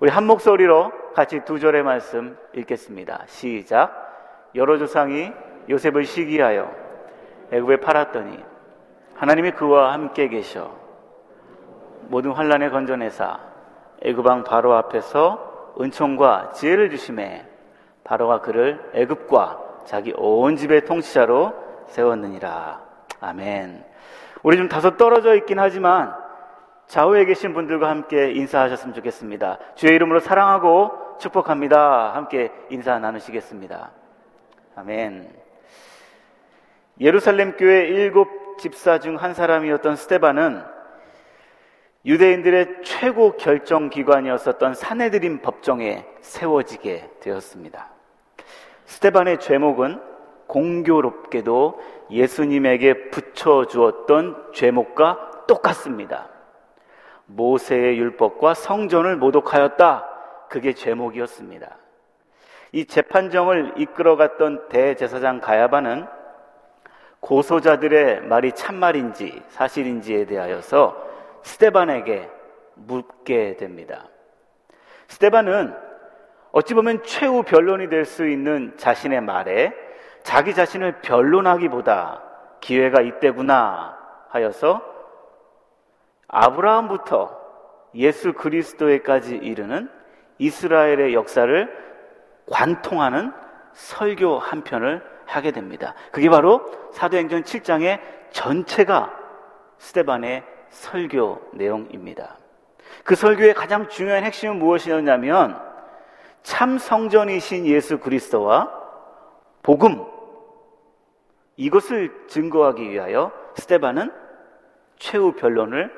우리 0.00 0.10
한 0.10 0.26
목소리로 0.26 0.92
같이 1.12 1.40
두 1.44 1.58
절의 1.58 1.82
말씀 1.82 2.38
읽겠습니다. 2.54 3.24
시작. 3.26 4.52
여러 4.54 4.78
조상이 4.78 5.32
요셉을 5.68 6.04
시기하여 6.04 6.70
애굽에 7.50 7.78
팔았더니 7.80 8.38
하나님이 9.16 9.50
그와 9.52 9.92
함께 9.92 10.28
계셔 10.28 10.70
모든 12.02 12.30
환란에 12.30 12.70
건져내사 12.70 13.40
애굽왕 14.02 14.44
바로 14.44 14.74
앞에서 14.74 15.74
은총과 15.80 16.52
지혜를 16.52 16.90
주심에 16.90 17.44
바로가 18.04 18.40
그를 18.40 18.80
애굽과 18.94 19.82
자기 19.84 20.14
온 20.16 20.54
집의 20.54 20.84
통치자로 20.84 21.52
세웠느니라. 21.88 22.80
아멘. 23.20 23.84
우리 24.44 24.56
좀 24.56 24.68
다소 24.68 24.96
떨어져 24.96 25.34
있긴 25.34 25.58
하지만 25.58 26.27
좌우에 26.88 27.26
계신 27.26 27.52
분들과 27.52 27.88
함께 27.90 28.32
인사하셨으면 28.32 28.94
좋겠습니다. 28.94 29.58
주의 29.74 29.94
이름으로 29.94 30.20
사랑하고 30.20 31.18
축복합니다. 31.18 32.14
함께 32.14 32.50
인사 32.70 32.98
나누시겠습니다. 32.98 33.90
아멘. 34.74 35.28
예루살렘 37.00 37.56
교회 37.58 37.86
일곱 37.86 38.56
집사 38.58 38.98
중 38.98 39.16
한 39.16 39.34
사람이었던 39.34 39.96
스테반은 39.96 40.62
유대인들의 42.06 42.82
최고 42.84 43.36
결정 43.36 43.90
기관이었었던 43.90 44.72
사내들인 44.74 45.42
법정에 45.42 46.06
세워지게 46.22 47.10
되었습니다. 47.20 47.90
스테반의 48.86 49.40
죄목은 49.40 50.00
공교롭게도 50.46 51.80
예수님에게 52.10 53.10
붙여주었던 53.10 54.52
죄목과 54.54 55.44
똑같습니다. 55.46 56.37
모세의 57.28 57.98
율법과 57.98 58.54
성전을 58.54 59.16
모독하였다. 59.16 60.06
그게 60.48 60.72
죄목이었습니다. 60.72 61.76
이 62.72 62.86
재판정을 62.86 63.74
이끌어갔던 63.76 64.68
대제사장 64.68 65.40
가야바는 65.40 66.06
고소자들의 67.20 68.22
말이 68.22 68.52
참말인지 68.52 69.42
사실인지에 69.48 70.26
대하여서 70.26 70.96
스테반에게 71.42 72.30
묻게 72.74 73.56
됩니다. 73.56 74.04
스테반은 75.08 75.74
어찌 76.52 76.74
보면 76.74 77.02
최후 77.02 77.42
변론이 77.42 77.88
될 77.88 78.04
수 78.04 78.26
있는 78.26 78.74
자신의 78.76 79.20
말에 79.20 79.72
자기 80.22 80.54
자신을 80.54 81.00
변론하기보다 81.02 82.22
기회가 82.60 83.00
이때구나 83.00 83.98
하여서 84.30 84.82
아브라함부터 86.28 87.36
예수 87.94 88.32
그리스도에까지 88.34 89.36
이르는 89.36 89.90
이스라엘의 90.38 91.14
역사를 91.14 91.88
관통하는 92.50 93.32
설교 93.72 94.38
한 94.38 94.62
편을 94.62 95.02
하게 95.26 95.50
됩니다. 95.50 95.94
그게 96.12 96.28
바로 96.28 96.64
사도행전 96.92 97.42
7장의 97.42 98.00
전체가 98.30 99.12
스테반의 99.78 100.44
설교 100.70 101.50
내용입니다. 101.54 102.36
그 103.04 103.14
설교의 103.14 103.54
가장 103.54 103.88
중요한 103.88 104.24
핵심은 104.24 104.58
무엇이었냐면 104.58 105.60
참 106.42 106.78
성전이신 106.78 107.66
예수 107.66 107.98
그리스도와 107.98 108.72
복음 109.62 110.04
이것을 111.56 112.26
증거하기 112.28 112.88
위하여 112.90 113.32
스테반은 113.56 114.12
최후 114.98 115.32
변론을 115.32 115.97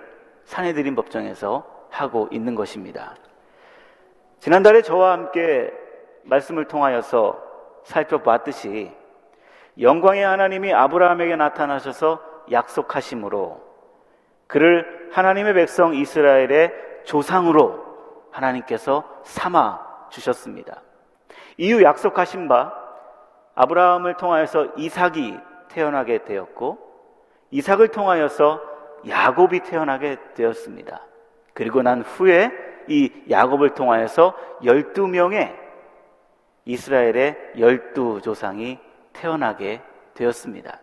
사내들인 0.50 0.96
법정에서 0.96 1.64
하고 1.90 2.28
있는 2.32 2.56
것입니다. 2.56 3.14
지난달에 4.40 4.82
저와 4.82 5.12
함께 5.12 5.72
말씀을 6.24 6.64
통하여서 6.64 7.40
살펴봤듯이 7.84 8.90
영광의 9.80 10.24
하나님이 10.24 10.74
아브라함에게 10.74 11.36
나타나셔서 11.36 12.20
약속하심으로 12.50 13.62
그를 14.48 15.10
하나님의 15.12 15.54
백성 15.54 15.94
이스라엘의 15.94 16.72
조상으로 17.04 17.84
하나님께서 18.32 19.04
삼아 19.22 20.08
주셨습니다. 20.10 20.82
이후 21.58 21.84
약속하신 21.84 22.48
바 22.48 22.74
아브라함을 23.54 24.16
통하여서 24.16 24.72
이삭이 24.78 25.38
태어나게 25.68 26.24
되었고 26.24 26.78
이삭을 27.52 27.88
통하여서 27.88 28.69
야곱이 29.08 29.60
태어나게 29.60 30.16
되었습니다. 30.34 31.00
그리고 31.54 31.82
난 31.82 32.02
후에 32.02 32.50
이 32.88 33.10
야곱을 33.30 33.74
통하여서 33.74 34.34
12명의 34.62 35.56
이스라엘의 36.64 37.52
열두 37.58 38.20
조상이 38.22 38.78
태어나게 39.12 39.82
되었습니다. 40.14 40.80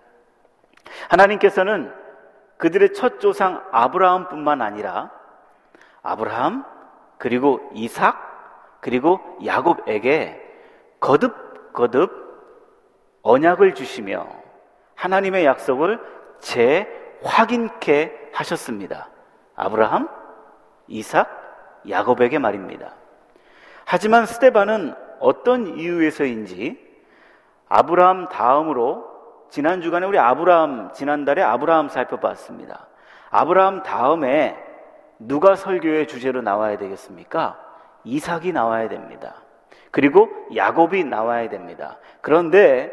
하나님께서는 1.09 1.93
그들의 2.57 2.93
첫 2.93 3.19
조상 3.19 3.63
아브라함뿐만 3.71 4.61
아니라 4.61 5.11
아브라함 6.01 6.65
그리고 7.17 7.69
이삭 7.73 8.79
그리고 8.81 9.19
야곱에게 9.45 10.41
거듭 10.99 11.73
거듭 11.73 12.11
언약을 13.21 13.75
주시며 13.75 14.27
하나님의 14.95 15.45
약속을 15.45 15.99
재 16.39 16.87
확인케 17.23 18.29
하셨습니다. 18.33 19.09
아브라함, 19.55 20.07
이삭, 20.87 21.29
야곱에게 21.89 22.39
말입니다. 22.39 22.93
하지만 23.85 24.25
스테반은 24.25 24.93
어떤 25.19 25.67
이유에서인지 25.77 26.85
아브라함 27.69 28.29
다음으로 28.29 29.05
지난 29.49 29.81
주간에 29.81 30.05
우리 30.05 30.19
아브라함 30.19 30.93
지난달에 30.93 31.41
아브라함 31.41 31.89
살펴봤습니다. 31.89 32.87
아브라함 33.29 33.83
다음에 33.83 34.57
누가 35.19 35.55
설교의 35.55 36.07
주제로 36.07 36.41
나와야 36.41 36.77
되겠습니까? 36.77 37.59
이삭이 38.03 38.51
나와야 38.53 38.87
됩니다. 38.87 39.35
그리고 39.91 40.29
야곱이 40.55 41.03
나와야 41.05 41.49
됩니다. 41.49 41.97
그런데 42.21 42.91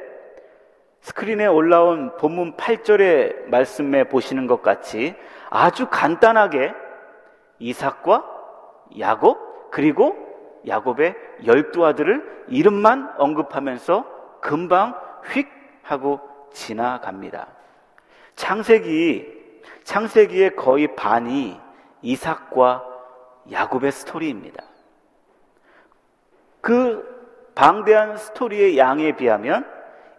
스크린에 1.05 1.47
올라온 1.47 2.17
본문 2.17 2.57
8절의 2.57 3.51
말씀에 3.51 4.05
보시는 4.05 4.47
것 4.47 4.63
같이 4.63 5.15
아주 5.51 5.87
간단하게 5.91 6.73
이삭과 7.59 8.25
야곱 8.99 9.71
그리고 9.71 10.17
야곱의 10.67 11.15
열두 11.45 11.85
아들을 11.85 12.47
이름만 12.49 13.13
언급하면서 13.19 14.41
금방 14.41 14.99
휙 15.27 15.47
하고 15.83 16.21
지나갑니다. 16.55 17.49
창세기, 18.35 19.61
창세기의 19.83 20.57
거의 20.57 20.97
반이 20.97 21.61
이삭과 22.01 22.83
야곱의 23.53 23.93
스토리입니다. 23.93 24.65
그 26.63 27.53
방대한 27.55 28.17
스토리의 28.17 28.79
양에 28.79 29.15
비하면 29.15 29.74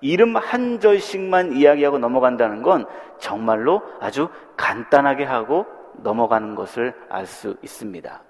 이름 0.06 0.36
한 0.36 0.80
절씩만 0.80 1.54
이야기하고 1.54 1.98
넘어간다는 1.98 2.62
건 2.62 2.86
정말로 3.18 3.82
아주 4.00 4.30
간단하게 4.56 5.24
하고 5.24 5.66
넘어가는 6.04 6.54
것을 6.54 6.94
알 7.10 7.26
수 7.26 7.58
있습니다. 7.64 8.22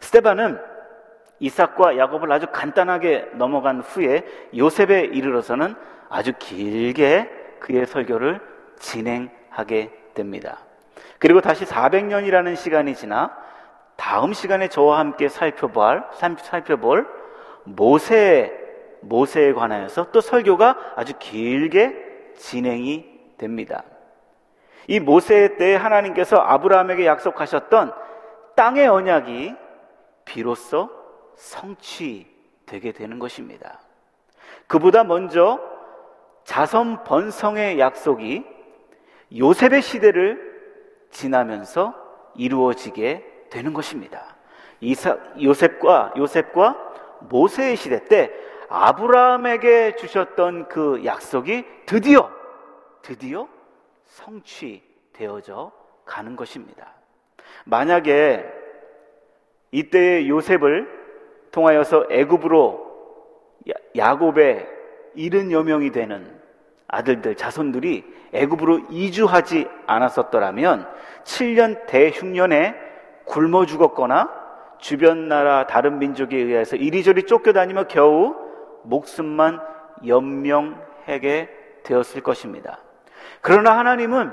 스테반은 0.00 0.58
이삭과 1.40 1.98
야곱을 1.98 2.32
아주 2.32 2.46
간단하게 2.50 3.32
넘어간 3.34 3.80
후에 3.80 4.24
요셉에 4.56 5.02
이르러서는 5.02 5.74
아주 6.08 6.32
길게 6.38 7.28
그의 7.60 7.84
설교를 7.84 8.40
진행하게 8.78 9.92
됩니다. 10.14 10.60
그리고 11.18 11.42
다시 11.42 11.66
400년이라는 11.66 12.56
시간이 12.56 12.94
지나 12.94 13.36
다음 13.96 14.32
시간에 14.32 14.68
저와 14.68 14.98
함께 14.98 15.28
살펴볼, 15.28 16.04
살펴볼 16.38 17.06
모세, 17.64 18.67
모세에 19.00 19.52
관하여서 19.52 20.10
또 20.10 20.20
설교가 20.20 20.94
아주 20.96 21.14
길게 21.18 22.32
진행이 22.36 23.36
됩니다. 23.38 23.84
이 24.86 25.00
모세 25.00 25.56
때 25.56 25.74
하나님께서 25.76 26.36
아브라함에게 26.36 27.06
약속하셨던 27.06 27.92
땅의 28.56 28.88
언약이 28.88 29.54
비로소 30.24 30.90
성취되게 31.36 32.92
되는 32.92 33.18
것입니다. 33.18 33.80
그보다 34.66 35.04
먼저 35.04 35.60
자선 36.44 37.04
번성의 37.04 37.78
약속이 37.78 38.44
요셉의 39.36 39.82
시대를 39.82 40.48
지나면서 41.10 41.94
이루어지게 42.34 43.46
되는 43.50 43.72
것입니다. 43.72 44.36
이사, 44.80 45.18
요셉과 45.40 46.14
요셉과 46.16 46.76
모세의 47.28 47.76
시대 47.76 48.04
때 48.04 48.30
아브라함에게 48.68 49.96
주셨던 49.96 50.68
그 50.68 51.04
약속이 51.04 51.64
드디어 51.86 52.30
드디어 53.02 53.48
성취되어져 54.06 55.72
가는 56.04 56.36
것입니다. 56.36 56.92
만약에 57.64 58.44
이때의 59.70 60.28
요셉을 60.28 60.88
통하여서 61.50 62.06
애굽으로 62.10 62.88
야곱의 63.96 64.68
일흔여 65.14 65.62
명이 65.62 65.90
되는 65.90 66.38
아들들 66.86 67.34
자손들이 67.34 68.04
애굽으로 68.32 68.80
이주하지 68.90 69.68
않았었더라면 69.86 70.88
7년 71.24 71.86
대흉년에 71.86 72.74
굶어 73.24 73.66
죽었거나 73.66 74.30
주변 74.78 75.28
나라 75.28 75.66
다른 75.66 75.98
민족에 75.98 76.36
의해서 76.36 76.76
이리저리 76.76 77.24
쫓겨다니며 77.24 77.88
겨우 77.88 78.47
목숨만 78.88 79.60
연명하게 80.06 81.82
되었을 81.84 82.22
것입니다. 82.22 82.80
그러나 83.40 83.78
하나님은 83.78 84.32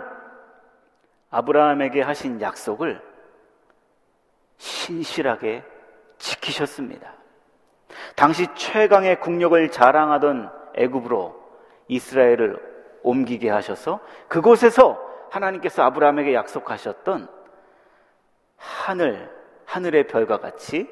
아브라함에게 1.30 2.02
하신 2.02 2.42
약속을 2.42 3.02
신실하게 4.58 5.64
지키셨습니다. 6.18 7.14
당시 8.16 8.48
최강의 8.56 9.20
국력을 9.20 9.70
자랑하던 9.70 10.50
애굽으로 10.76 11.44
이스라엘을 11.88 12.76
옮기게 13.04 13.50
하셔서 13.50 14.00
그곳에서 14.28 15.00
하나님께서 15.30 15.84
아브라함에게 15.84 16.34
약속하셨던 16.34 17.28
하늘, 18.58 19.30
하늘의 19.66 20.08
별과 20.08 20.40
같이 20.40 20.90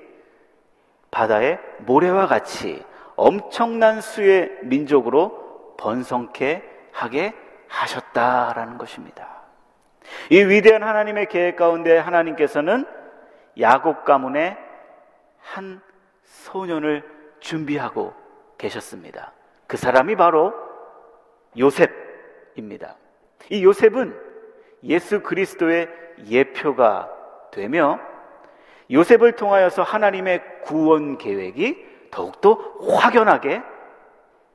바다의 1.12 1.60
모래와 1.80 2.28
같이 2.28 2.84
엄청난 3.16 4.02
수의 4.02 4.52
민족으로 4.64 5.76
번성케 5.78 6.64
하게 6.92 7.34
하셨다라는 7.68 8.78
것입니다. 8.78 9.44
이 10.30 10.40
위대한 10.44 10.84
하나님의 10.84 11.28
계획 11.28 11.56
가운데 11.56 11.98
하나님께서는 11.98 12.86
야곱 13.60 14.04
가문의 14.04 14.58
한 15.40 15.82
소년을 16.24 17.04
준비하고 17.40 18.14
계셨습니다. 18.58 19.34
그 19.68 19.78
사람이 19.78 20.16
바로 20.16 20.54
요셉입니다. 21.58 22.96
이 23.50 23.64
요셉은 23.64 24.18
예수 24.84 25.22
그리스도의 25.22 25.90
예표가 26.30 27.10
되며 27.52 28.00
요셉을 28.92 29.34
통하여서 29.34 29.84
하나님의 29.84 30.62
구원 30.64 31.18
계획이 31.18 31.93
더욱더 32.14 32.54
확연하게 32.88 33.64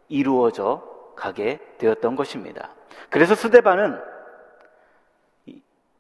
이루어져 0.09 0.83
가게 1.17 1.59
되었던 1.79 2.15
것입니다. 2.15 2.71
그래서 3.11 3.35
스데반은 3.35 4.01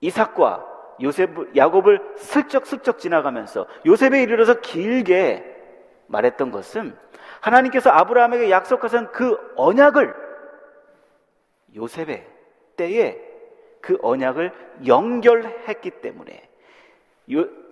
이삭과 0.00 0.64
요셉, 1.02 1.56
야곱을 1.56 2.14
슬쩍슬쩍 2.16 3.00
지나가면서 3.00 3.66
요셉에 3.86 4.22
이르러서 4.22 4.60
길게 4.60 5.56
말했던 6.06 6.52
것은 6.52 6.96
하나님께서 7.40 7.90
아브라함에게 7.90 8.50
약속하신 8.50 9.08
그 9.10 9.36
언약을 9.56 10.14
요셉의 11.74 12.26
때에 12.76 13.20
그 13.80 13.98
언약을 14.00 14.52
연결했기 14.86 15.90
때문에 15.90 16.48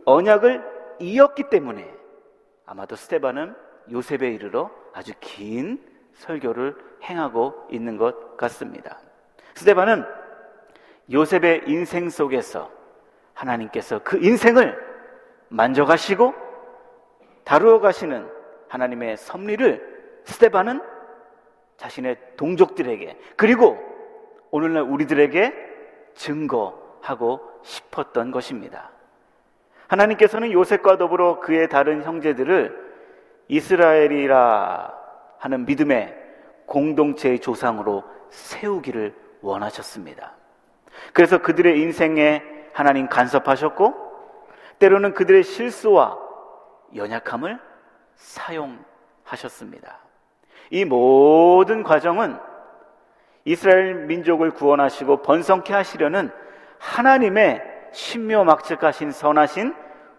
언약을 0.04 0.96
이었기 0.98 1.50
때문에 1.50 1.88
아마도 2.66 2.96
스테반은 2.96 3.65
요셉에 3.90 4.30
이르러 4.30 4.70
아주 4.92 5.12
긴 5.20 5.80
설교를 6.14 6.76
행하고 7.02 7.66
있는 7.70 7.96
것 7.96 8.36
같습니다. 8.36 8.98
스테반은 9.54 10.04
요셉의 11.12 11.62
인생 11.66 12.08
속에서 12.10 12.70
하나님께서 13.34 14.00
그 14.02 14.18
인생을 14.18 14.76
만져가시고 15.48 16.34
다루어 17.44 17.80
가시는 17.80 18.28
하나님의 18.68 19.16
섭리를 19.16 20.22
스테반은 20.24 20.80
자신의 21.76 22.16
동족들에게 22.36 23.18
그리고 23.36 23.78
오늘날 24.50 24.82
우리들에게 24.82 25.52
증거하고 26.14 27.40
싶었던 27.62 28.30
것입니다. 28.30 28.90
하나님께서는 29.88 30.50
요셉과 30.52 30.98
더불어 30.98 31.38
그의 31.40 31.68
다른 31.68 32.02
형제들을 32.02 32.85
이스라엘이라 33.48 34.94
하는 35.38 35.66
믿음의 35.66 36.14
공동체의 36.66 37.40
조상으로 37.40 38.04
세우기를 38.30 39.14
원하셨습니다. 39.40 40.32
그래서 41.12 41.38
그들의 41.38 41.80
인생에 41.80 42.42
하나님 42.72 43.08
간섭하셨고 43.08 44.06
때로는 44.78 45.14
그들의 45.14 45.42
실수와 45.44 46.18
연약함을 46.94 47.58
사용하셨습니다. 48.16 49.98
이 50.70 50.84
모든 50.84 51.82
과정은 51.82 52.38
이스라엘 53.44 54.06
민족을 54.06 54.50
구원하시고 54.50 55.22
번성케 55.22 55.72
하시려는 55.72 56.30
하나님의 56.78 57.62
신묘막측하신 57.92 59.12
선하신 59.12 59.74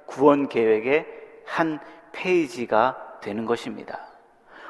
구원 0.06 0.48
계획의 0.48 1.06
한 1.46 1.80
페이지가 2.14 3.07
되는 3.22 3.46
것입니다. 3.46 4.00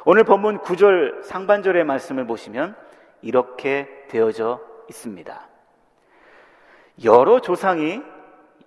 오늘 0.05 0.23
본문 0.23 0.59
9절 0.59 1.23
상반절의 1.23 1.83
말씀을 1.83 2.25
보시면 2.25 2.75
이렇게 3.21 4.05
되어져 4.07 4.61
있습니다. 4.89 5.47
여러 7.03 7.41
조상이 7.41 8.01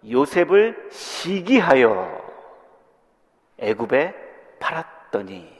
요셉을 0.08 0.88
시기하여 0.90 2.20
애굽에 3.58 4.14
팔았더니 4.58 5.50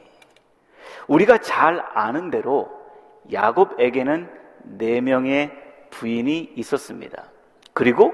우리가 1.08 1.38
잘 1.38 1.84
아는 1.94 2.30
대로 2.30 2.70
야곱에게는 3.32 4.30
네 4.62 5.00
명의 5.00 5.50
부인이 5.90 6.52
있었습니다. 6.56 7.24
그리고 7.72 8.12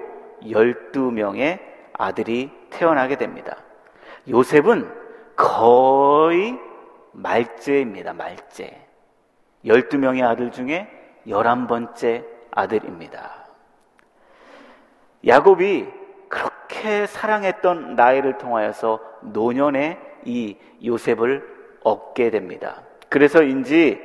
열두 0.48 1.10
명의 1.10 1.60
아들이 1.92 2.50
태어나게 2.70 3.16
됩니다. 3.16 3.56
요셉은 4.28 5.05
거의 5.36 6.58
말째입니다. 7.12 8.12
말째. 8.12 8.80
열두 9.64 9.98
명의 9.98 10.22
아들 10.22 10.50
중에 10.50 10.88
열한 11.28 11.66
번째 11.66 12.24
아들입니다. 12.50 13.46
야곱이 15.26 15.86
그렇게 16.28 17.06
사랑했던 17.06 17.96
나이를 17.96 18.38
통하여서 18.38 19.00
노년에 19.22 19.98
이 20.24 20.56
요셉을 20.84 21.78
얻게 21.82 22.30
됩니다. 22.30 22.82
그래서인지 23.08 24.00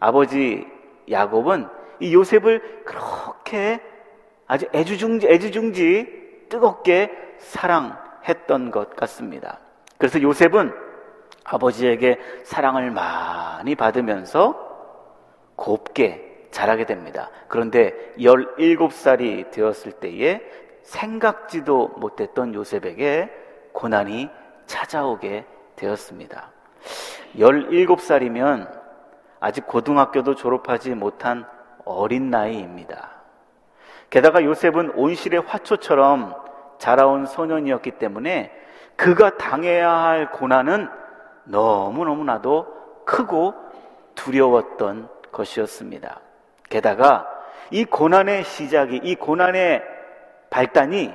아버지 0.00 0.66
야곱은 1.10 1.68
이 2.00 2.14
요셉을 2.14 2.82
그렇게 2.84 3.80
아주 4.46 4.66
애주중지, 4.74 5.26
애주중지 5.26 6.46
뜨겁게 6.48 7.10
사랑했던 7.38 8.70
것 8.70 8.94
같습니다. 8.96 9.58
그래서 9.98 10.20
요셉은 10.20 10.72
아버지에게 11.44 12.18
사랑을 12.44 12.90
많이 12.90 13.74
받으면서 13.74 14.64
곱게 15.56 16.48
자라게 16.50 16.86
됩니다. 16.86 17.30
그런데 17.48 17.92
17살이 18.18 19.50
되었을 19.50 19.92
때에 19.92 20.40
생각지도 20.82 21.88
못했던 21.96 22.54
요셉에게 22.54 23.30
고난이 23.72 24.30
찾아오게 24.66 25.44
되었습니다. 25.76 26.50
17살이면 27.36 28.84
아직 29.40 29.66
고등학교도 29.66 30.36
졸업하지 30.36 30.94
못한 30.94 31.44
어린 31.84 32.30
나이입니다. 32.30 33.10
게다가 34.10 34.44
요셉은 34.44 34.90
온실의 34.90 35.40
화초처럼 35.40 36.34
자라온 36.78 37.26
소년이었기 37.26 37.92
때문에 37.92 38.52
그가 38.96 39.36
당해야 39.36 39.90
할 39.90 40.30
고난은 40.30 40.88
너무너무나도 41.44 43.02
크고 43.04 43.54
두려웠던 44.14 45.08
것이었습니다. 45.32 46.20
게다가 46.70 47.28
이 47.70 47.84
고난의 47.84 48.44
시작이, 48.44 49.00
이 49.02 49.14
고난의 49.14 49.82
발단이 50.50 51.12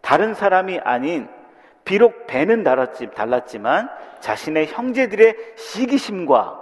다른 0.00 0.34
사람이 0.34 0.80
아닌 0.84 1.28
비록 1.84 2.26
배는 2.26 2.64
달랐지만 2.64 3.88
자신의 4.20 4.66
형제들의 4.66 5.36
시기심과 5.56 6.60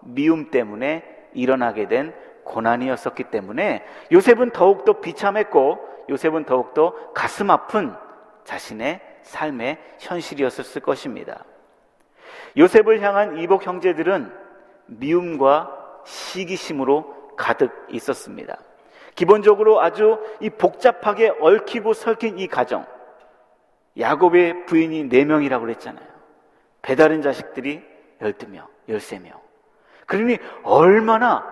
미움 0.00 0.50
때문에 0.50 1.04
일어나게 1.32 1.86
된 1.88 2.14
고난이었었기 2.44 3.24
때문에 3.24 3.84
요셉은 4.12 4.50
더욱더 4.50 5.00
비참했고 5.00 5.78
요셉은 6.10 6.44
더욱더 6.44 7.12
가슴 7.14 7.50
아픈 7.50 7.94
자신의 8.44 9.00
삶의 9.24 9.78
현실이었을 9.98 10.80
것입니다. 10.80 11.44
요셉을 12.56 13.02
향한 13.02 13.38
이복 13.38 13.66
형제들은 13.66 14.32
미움과 14.86 16.02
시기심으로 16.04 17.34
가득 17.36 17.72
있었습니다. 17.90 18.58
기본적으로 19.14 19.80
아주 19.80 20.18
이 20.40 20.50
복잡하게 20.50 21.32
얽히고 21.40 21.94
설킨 21.94 22.38
이 22.38 22.46
가정, 22.46 22.86
야곱의 23.98 24.66
부인이 24.66 25.04
네 25.04 25.24
명이라고 25.24 25.64
그랬잖아요. 25.64 26.06
배달인 26.82 27.22
자식들이 27.22 27.82
12명, 28.20 28.66
13명. 28.88 29.40
그러니 30.06 30.38
얼마나 30.62 31.44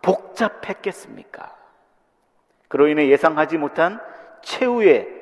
복잡했겠습니까? 0.00 1.54
그로 2.68 2.88
인해 2.88 3.08
예상하지 3.08 3.58
못한 3.58 4.00
최후의 4.42 5.21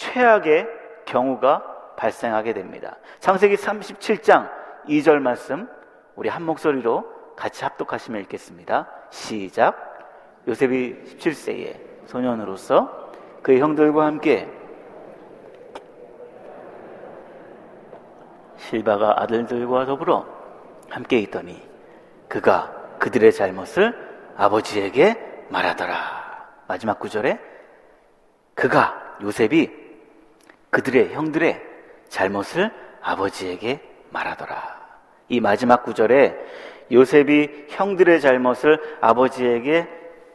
최악의 0.00 0.66
경우가 1.04 1.94
발생하게 1.96 2.54
됩니다. 2.54 2.96
창세기 3.18 3.56
37장 3.56 4.50
2절 4.88 5.18
말씀 5.18 5.68
우리 6.16 6.30
한 6.30 6.42
목소리로 6.42 7.04
같이 7.36 7.64
합독하시면 7.64 8.22
읽겠습니다. 8.22 8.88
시작. 9.10 9.76
요셉이 10.48 11.04
17세에 11.04 12.06
소년으로서 12.06 13.12
그의 13.42 13.60
형들과 13.60 14.06
함께 14.06 14.48
실바가 18.56 19.22
아들들과 19.22 19.84
더불어 19.84 20.26
함께 20.88 21.18
있더니 21.18 21.62
그가 22.26 22.72
그들의 22.98 23.32
잘못을 23.32 23.94
아버지에게 24.36 25.44
말하더라. 25.50 25.94
마지막 26.68 26.98
구절에 26.98 27.38
그가 28.54 29.18
요셉이 29.22 29.79
그들의 30.70 31.12
형들의 31.12 31.62
잘못을 32.08 32.70
아버지에게 33.02 33.80
말하더라. 34.10 34.80
이 35.28 35.40
마지막 35.40 35.82
구절에 35.84 36.36
요셉이 36.90 37.66
형들의 37.68 38.20
잘못을 38.20 38.98
아버지에게 39.00 39.88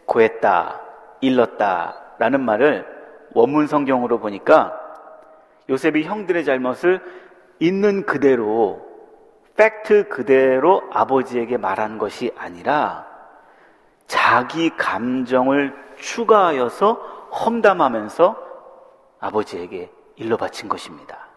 고했다, 0.05 0.81
일렀다 1.21 2.01
라는 2.17 2.41
말을 2.41 2.85
원문 3.33 3.67
성경으로 3.67 4.19
보니까 4.19 4.79
요셉이 5.69 6.03
형들의 6.03 6.45
잘못을 6.45 7.01
있는 7.59 8.05
그대로 8.05 8.85
팩트 9.57 10.09
그대로 10.09 10.83
아버지에게 10.91 11.57
말한 11.57 11.97
것이 11.97 12.31
아니라 12.37 13.05
자기 14.07 14.69
감정을 14.77 15.73
추가하여서 15.97 16.93
험담하면서 17.31 18.37
아버지에게 19.19 19.89
일러 20.15 20.37
바친 20.37 20.69
것입니다. 20.69 21.27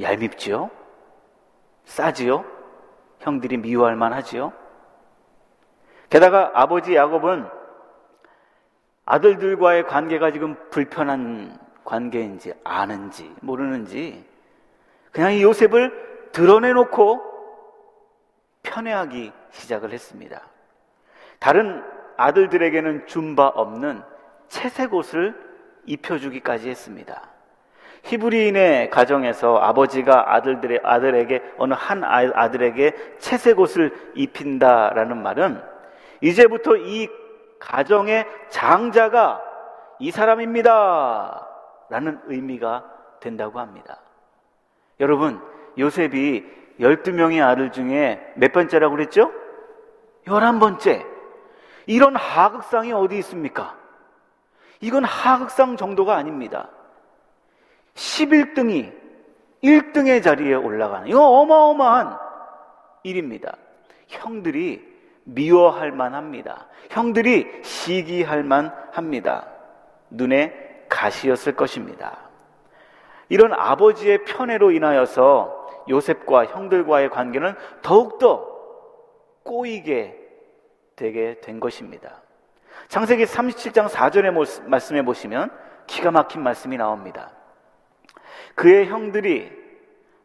얄밉지요? 0.00 0.70
싸지요? 1.84 2.44
형들이 3.20 3.56
미워할 3.56 3.96
만하지요? 3.96 4.52
게다가 6.10 6.50
아버지 6.54 6.94
야곱은 6.94 7.46
아들들과의 9.06 9.86
관계가 9.86 10.30
지금 10.32 10.56
불편한 10.70 11.58
관계인지 11.84 12.54
아는지 12.64 13.34
모르는지 13.40 14.24
그냥 15.12 15.32
이 15.34 15.42
요셉을 15.42 16.30
드러내놓고 16.32 17.32
편애하기 18.62 19.32
시작을 19.50 19.92
했습니다. 19.92 20.42
다른 21.38 21.84
아들들에게는 22.16 23.06
준 23.06 23.36
바 23.36 23.48
없는 23.48 24.02
채색 24.48 24.94
옷을 24.94 25.34
입혀주기까지 25.86 26.70
했습니다. 26.70 27.28
히브리인의 28.04 28.90
가정에서 28.90 29.56
아버지가 29.58 30.34
아들들의 30.34 30.80
아들에게 30.82 31.54
어느 31.58 31.74
한 31.74 32.04
아들에게 32.04 32.92
채색 33.18 33.58
옷을 33.58 33.92
입힌다라는 34.14 35.22
말은 35.22 35.60
이제부터 36.20 36.76
이 36.76 37.08
가정의 37.58 38.26
장자가 38.50 39.42
이 39.98 40.10
사람입니다. 40.10 41.48
라는 41.88 42.20
의미가 42.26 42.84
된다고 43.20 43.58
합니다. 43.58 44.00
여러분, 45.00 45.40
요셉이 45.78 46.44
12명의 46.80 47.42
아들 47.42 47.72
중에 47.72 48.32
몇 48.36 48.52
번째라고 48.52 48.96
그랬죠? 48.96 49.32
11번째. 50.26 51.06
이런 51.86 52.16
하극상이 52.16 52.92
어디 52.92 53.18
있습니까? 53.18 53.76
이건 54.80 55.04
하극상 55.04 55.76
정도가 55.76 56.16
아닙니다. 56.16 56.68
11등이 57.94 58.92
1등의 59.62 60.22
자리에 60.22 60.54
올라가는, 60.54 61.08
이거 61.08 61.26
어마어마한 61.26 62.18
일입니다. 63.02 63.56
형들이 64.08 64.86
미워할 65.24 65.90
만합니다. 65.90 66.66
형들이 66.90 67.62
시기할 67.62 68.42
만합니다. 68.42 69.48
눈에 70.10 70.86
가시였을 70.88 71.56
것입니다. 71.56 72.18
이런 73.28 73.52
아버지의 73.52 74.24
편애로 74.24 74.70
인하여서 74.72 75.84
요셉과 75.88 76.46
형들과의 76.46 77.10
관계는 77.10 77.54
더욱더 77.82 78.46
꼬이게 79.44 80.18
되게 80.96 81.40
된 81.40 81.58
것입니다. 81.58 82.22
창세기 82.88 83.24
37장 83.24 83.88
4절의 83.88 84.68
말씀에 84.68 85.02
보시면 85.02 85.50
기가 85.86 86.10
막힌 86.10 86.42
말씀이 86.42 86.76
나옵니다. 86.76 87.30
그의 88.54 88.86
형들이 88.86 89.50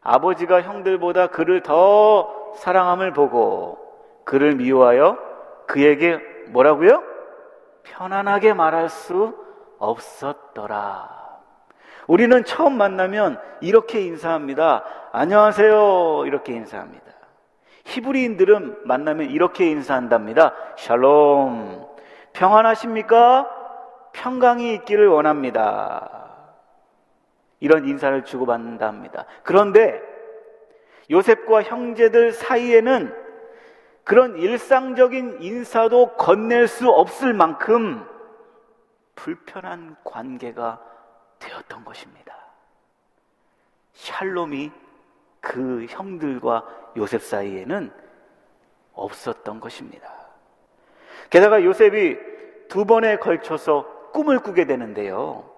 아버지가 0.02 0.62
형들보다 0.62 1.28
그를 1.28 1.62
더 1.62 2.54
사랑함을 2.56 3.12
보고 3.12 3.78
그를 4.24 4.54
미워하여 4.54 5.18
그에게 5.66 6.18
뭐라고요? 6.48 7.02
편안하게 7.82 8.54
말할 8.54 8.88
수 8.88 9.34
없었더라. 9.78 11.20
우리는 12.06 12.44
처음 12.44 12.76
만나면 12.76 13.40
이렇게 13.60 14.00
인사합니다. 14.02 14.84
안녕하세요. 15.12 16.24
이렇게 16.26 16.52
인사합니다. 16.54 17.04
히브리인들은 17.84 18.80
만나면 18.84 19.30
이렇게 19.30 19.70
인사한답니다. 19.70 20.54
샬롬. 20.76 21.86
평안하십니까? 22.32 23.48
평강이 24.12 24.74
있기를 24.74 25.08
원합니다. 25.08 26.19
이런 27.60 27.86
인사를 27.86 28.24
주고받는다 28.24 28.88
합니다. 28.88 29.26
그런데 29.42 30.02
요셉과 31.10 31.62
형제들 31.62 32.32
사이에는 32.32 33.14
그런 34.04 34.36
일상적인 34.36 35.42
인사도 35.42 36.16
건넬 36.16 36.66
수 36.66 36.88
없을 36.88 37.32
만큼 37.34 38.04
불편한 39.14 39.96
관계가 40.04 40.80
되었던 41.38 41.84
것입니다. 41.84 42.36
샬롬이 43.92 44.72
그 45.40 45.86
형들과 45.88 46.66
요셉 46.96 47.22
사이에는 47.22 47.92
없었던 48.94 49.60
것입니다. 49.60 50.10
게다가 51.28 51.62
요셉이 51.62 52.18
두 52.68 52.84
번에 52.84 53.16
걸쳐서 53.16 54.10
꿈을 54.12 54.40
꾸게 54.40 54.64
되는데요. 54.64 55.49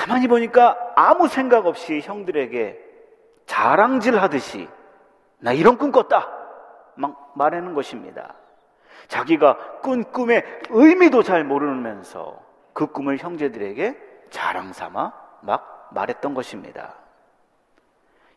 가만히 0.00 0.28
보니까 0.28 0.78
아무 0.96 1.28
생각 1.28 1.66
없이 1.66 2.00
형들에게 2.02 2.78
자랑질 3.44 4.16
하듯이 4.16 4.66
나 5.40 5.52
이런 5.52 5.76
꿈 5.76 5.92
꿨다. 5.92 6.26
막 6.94 7.32
말하는 7.36 7.74
것입니다. 7.74 8.34
자기가 9.08 9.58
꾼 9.82 10.04
꿈의 10.04 10.42
의미도 10.70 11.22
잘 11.22 11.44
모르면서 11.44 12.40
그 12.72 12.86
꿈을 12.86 13.18
형제들에게 13.18 13.98
자랑 14.30 14.72
삼아 14.72 15.12
막 15.42 15.90
말했던 15.92 16.32
것입니다. 16.32 16.94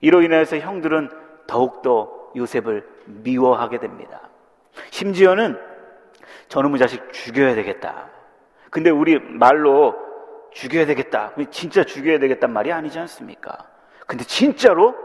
이로 0.02 0.22
인해서 0.22 0.58
형들은 0.58 1.12
더욱더 1.48 2.30
요셉을 2.36 2.86
미워하게 3.06 3.80
됩니다. 3.80 4.20
심지어는 4.90 5.58
저놈의 6.50 6.78
자식 6.78 7.14
죽여야 7.14 7.56
되겠다. 7.56 8.10
근데 8.70 8.90
우리 8.90 9.18
말로 9.18 10.13
죽여야 10.54 10.86
되겠다. 10.86 11.34
진짜 11.52 11.84
죽여야 11.84 12.20
되겠단 12.20 12.52
말이 12.52 12.72
아니지 12.72 13.00
않습니까? 13.00 13.70
근데 14.08 14.24
진짜로 14.24 14.96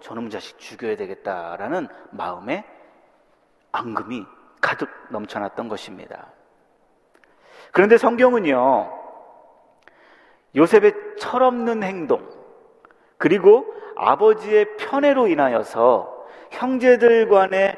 저놈의 0.00 0.30
자식 0.30 0.58
죽여야 0.58 0.96
되겠다라는 0.96 1.88
마음에 2.10 2.64
앙금이 3.72 4.24
가득 4.60 4.88
넘쳐났던 5.10 5.68
것입니다. 5.68 6.26
그런데 7.72 7.96
성경은요, 7.96 8.92
요셉의 10.54 10.94
철없는 11.18 11.82
행동, 11.82 12.28
그리고 13.16 13.64
아버지의 13.96 14.76
편애로 14.76 15.28
인하여서 15.28 16.26
형제들 16.50 17.28
간의 17.28 17.76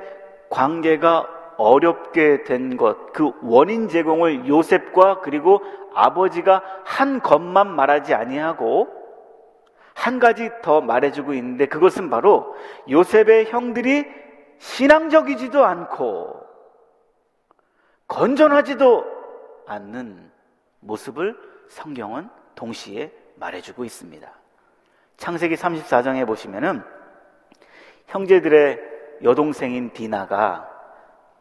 관계가 0.51 1.29
어렵게 1.57 2.45
된 2.45 2.77
것, 2.77 3.13
그 3.13 3.33
원인 3.43 3.89
제공을 3.89 4.49
요셉과 4.49 5.21
그리고 5.21 5.63
아버지가 5.95 6.63
한 6.85 7.21
것만 7.21 7.75
말하지 7.75 8.15
아니하고 8.15 8.89
한 9.95 10.19
가지 10.19 10.51
더 10.63 10.81
말해주고 10.81 11.35
있는데 11.35 11.67
그것은 11.67 12.11
바로 12.11 12.57
요셉의 12.91 13.47
형들이 13.47 14.05
신앙적이지도 14.59 15.65
않고 15.65 16.45
건전하지도 18.09 19.05
않는 19.67 20.31
모습을 20.81 21.37
성경은 21.69 22.29
동시에 22.55 23.13
말해주고 23.37 23.85
있습니다. 23.85 24.31
창세기 25.17 25.55
34장에 25.55 26.27
보시면은 26.27 26.83
형제들의 28.07 28.81
여동생인 29.23 29.93
디나가 29.93 30.69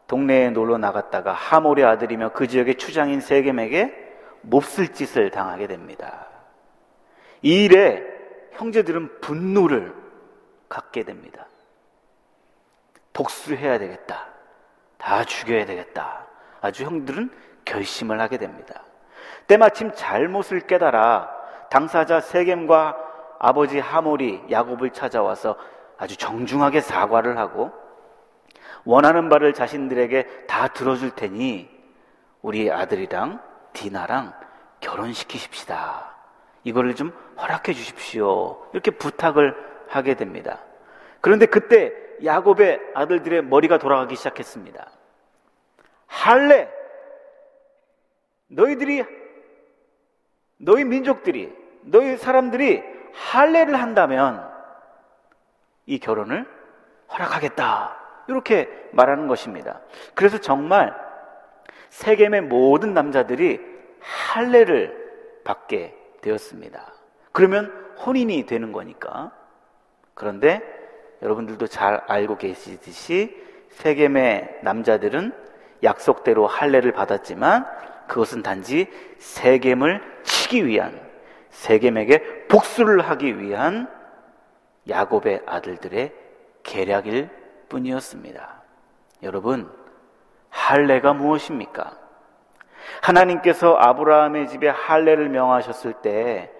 동네에 0.06 0.50
놀러 0.50 0.78
나갔다가 0.78 1.32
하몰의 1.32 1.84
아들이며 1.84 2.30
그 2.32 2.46
지역의 2.46 2.76
추장인 2.76 3.20
세겜에게 3.20 4.03
몹쓸 4.44 4.92
짓을 4.92 5.30
당하게 5.30 5.66
됩니다. 5.66 6.26
이 7.42 7.64
일에 7.64 8.02
형제들은 8.52 9.20
분노를 9.20 9.94
갖게 10.68 11.02
됩니다. 11.04 11.46
복수해야 13.12 13.78
되겠다. 13.78 14.28
다 14.98 15.24
죽여야 15.24 15.66
되겠다. 15.66 16.26
아주 16.60 16.84
형들은 16.84 17.30
결심을 17.64 18.20
하게 18.20 18.38
됩니다. 18.38 18.82
때마침 19.46 19.92
잘못을 19.94 20.60
깨달아 20.60 21.30
당사자 21.70 22.20
세겜과 22.20 22.96
아버지 23.38 23.78
하몰이 23.78 24.44
야곱을 24.50 24.90
찾아와서 24.90 25.56
아주 25.98 26.16
정중하게 26.16 26.80
사과를 26.80 27.36
하고 27.38 27.72
원하는 28.84 29.28
바를 29.28 29.52
자신들에게 29.52 30.46
다 30.46 30.68
들어줄 30.68 31.10
테니 31.10 31.68
우리 32.42 32.70
아들이랑 32.70 33.40
디나랑 33.74 34.32
결혼시키십시다. 34.80 36.14
이거를 36.64 36.94
좀 36.94 37.12
허락해 37.38 37.74
주십시오. 37.74 38.66
이렇게 38.72 38.90
부탁을 38.90 39.54
하게 39.88 40.14
됩니다. 40.14 40.60
그런데 41.20 41.46
그때 41.46 41.92
야곱의 42.24 42.80
아들들의 42.94 43.44
머리가 43.44 43.78
돌아가기 43.78 44.16
시작했습니다. 44.16 44.90
할래! 46.06 46.70
너희들이, 48.48 49.04
너희 50.58 50.84
민족들이, 50.84 51.52
너희 51.82 52.16
사람들이 52.16 52.82
할례를 53.12 53.80
한다면 53.80 54.48
이 55.86 55.98
결혼을 55.98 56.46
허락하겠다. 57.12 57.96
이렇게 58.28 58.68
말하는 58.92 59.28
것입니다. 59.28 59.80
그래서 60.14 60.38
정말 60.38 60.94
세겜의 61.94 62.42
모든 62.42 62.92
남자들이 62.92 63.60
할례를 64.00 65.42
받게 65.44 65.96
되었습니다. 66.22 66.92
그러면 67.30 67.72
혼인이 68.04 68.46
되는 68.46 68.72
거니까. 68.72 69.32
그런데 70.14 70.60
여러분들도 71.22 71.68
잘 71.68 72.02
알고 72.08 72.36
계시듯이 72.36 73.40
세겜의 73.70 74.60
남자들은 74.62 75.32
약속대로 75.84 76.48
할례를 76.48 76.92
받았지만 76.92 77.64
그것은 78.08 78.42
단지 78.42 78.88
세겜을 79.18 80.02
치기 80.24 80.66
위한 80.66 81.00
세겜에게 81.50 82.48
복수를 82.48 83.02
하기 83.02 83.38
위한 83.38 83.88
야곱의 84.88 85.42
아들들의 85.46 86.12
계략일 86.64 87.30
뿐이었습니다. 87.68 88.62
여러분, 89.22 89.83
할례가 90.54 91.12
무엇입니까? 91.12 91.98
하나님께서 93.02 93.74
아브라함의 93.74 94.48
집에 94.48 94.68
할례를 94.68 95.28
명하셨을 95.28 95.94
때 95.94 96.50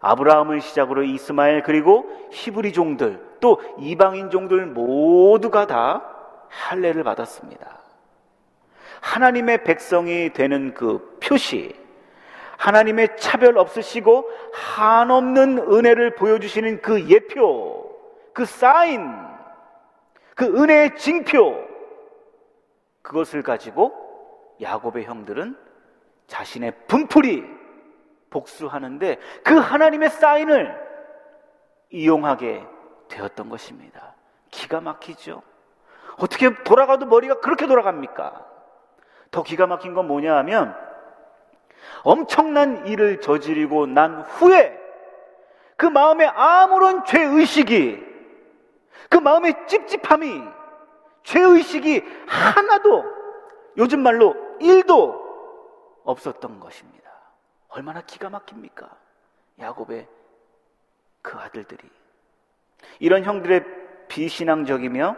아브라함을 0.00 0.62
시작으로 0.62 1.04
이스마엘 1.04 1.62
그리고 1.62 2.10
히브리 2.32 2.72
종들 2.72 3.20
또 3.40 3.60
이방인 3.78 4.30
종들 4.30 4.66
모두가 4.66 5.66
다 5.66 6.02
할례를 6.48 7.04
받았습니다. 7.04 7.78
하나님의 9.00 9.64
백성이 9.64 10.32
되는 10.32 10.74
그 10.74 11.18
표시, 11.22 11.76
하나님의 12.56 13.16
차별 13.18 13.58
없으시고 13.58 14.28
한없는 14.52 15.58
은혜를 15.58 16.14
보여주시는 16.14 16.80
그 16.80 17.08
예표, 17.08 17.90
그 18.32 18.44
사인, 18.44 19.12
그 20.34 20.46
은혜의 20.46 20.96
징표, 20.96 21.71
그것을 23.02 23.42
가지고 23.42 24.56
야곱의 24.60 25.04
형들은 25.04 25.56
자신의 26.26 26.86
분풀이 26.86 27.44
복수하는데 28.30 29.18
그 29.44 29.54
하나님의 29.56 30.10
사인을 30.10 30.80
이용하게 31.90 32.64
되었던 33.08 33.48
것입니다. 33.48 34.14
기가 34.50 34.80
막히죠. 34.80 35.42
어떻게 36.18 36.54
돌아가도 36.62 37.06
머리가 37.06 37.40
그렇게 37.40 37.66
돌아갑니까? 37.66 38.46
더 39.30 39.42
기가 39.42 39.66
막힌 39.66 39.94
건 39.94 40.06
뭐냐 40.06 40.36
하면 40.38 40.76
엄청난 42.04 42.86
일을 42.86 43.20
저지르고 43.20 43.86
난 43.86 44.22
후에 44.22 44.78
그 45.76 45.86
마음에 45.86 46.26
아무런 46.26 47.04
죄의식이 47.04 48.12
그 49.08 49.16
마음의 49.18 49.66
찝찝함이 49.66 50.42
죄의식이 51.22 52.02
하나도 52.26 53.04
요즘 53.76 54.00
말로 54.02 54.34
일도 54.60 56.02
없었던 56.04 56.60
것입니다. 56.60 57.10
얼마나 57.68 58.02
기가 58.02 58.28
막힙니까? 58.28 58.90
야곱의 59.58 60.06
그 61.22 61.38
아들들이. 61.38 61.88
이런 62.98 63.24
형들의 63.24 63.64
비신앙적이며 64.08 65.16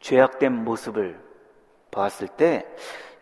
죄악된 0.00 0.64
모습을 0.64 1.20
보았을 1.90 2.28
때 2.28 2.66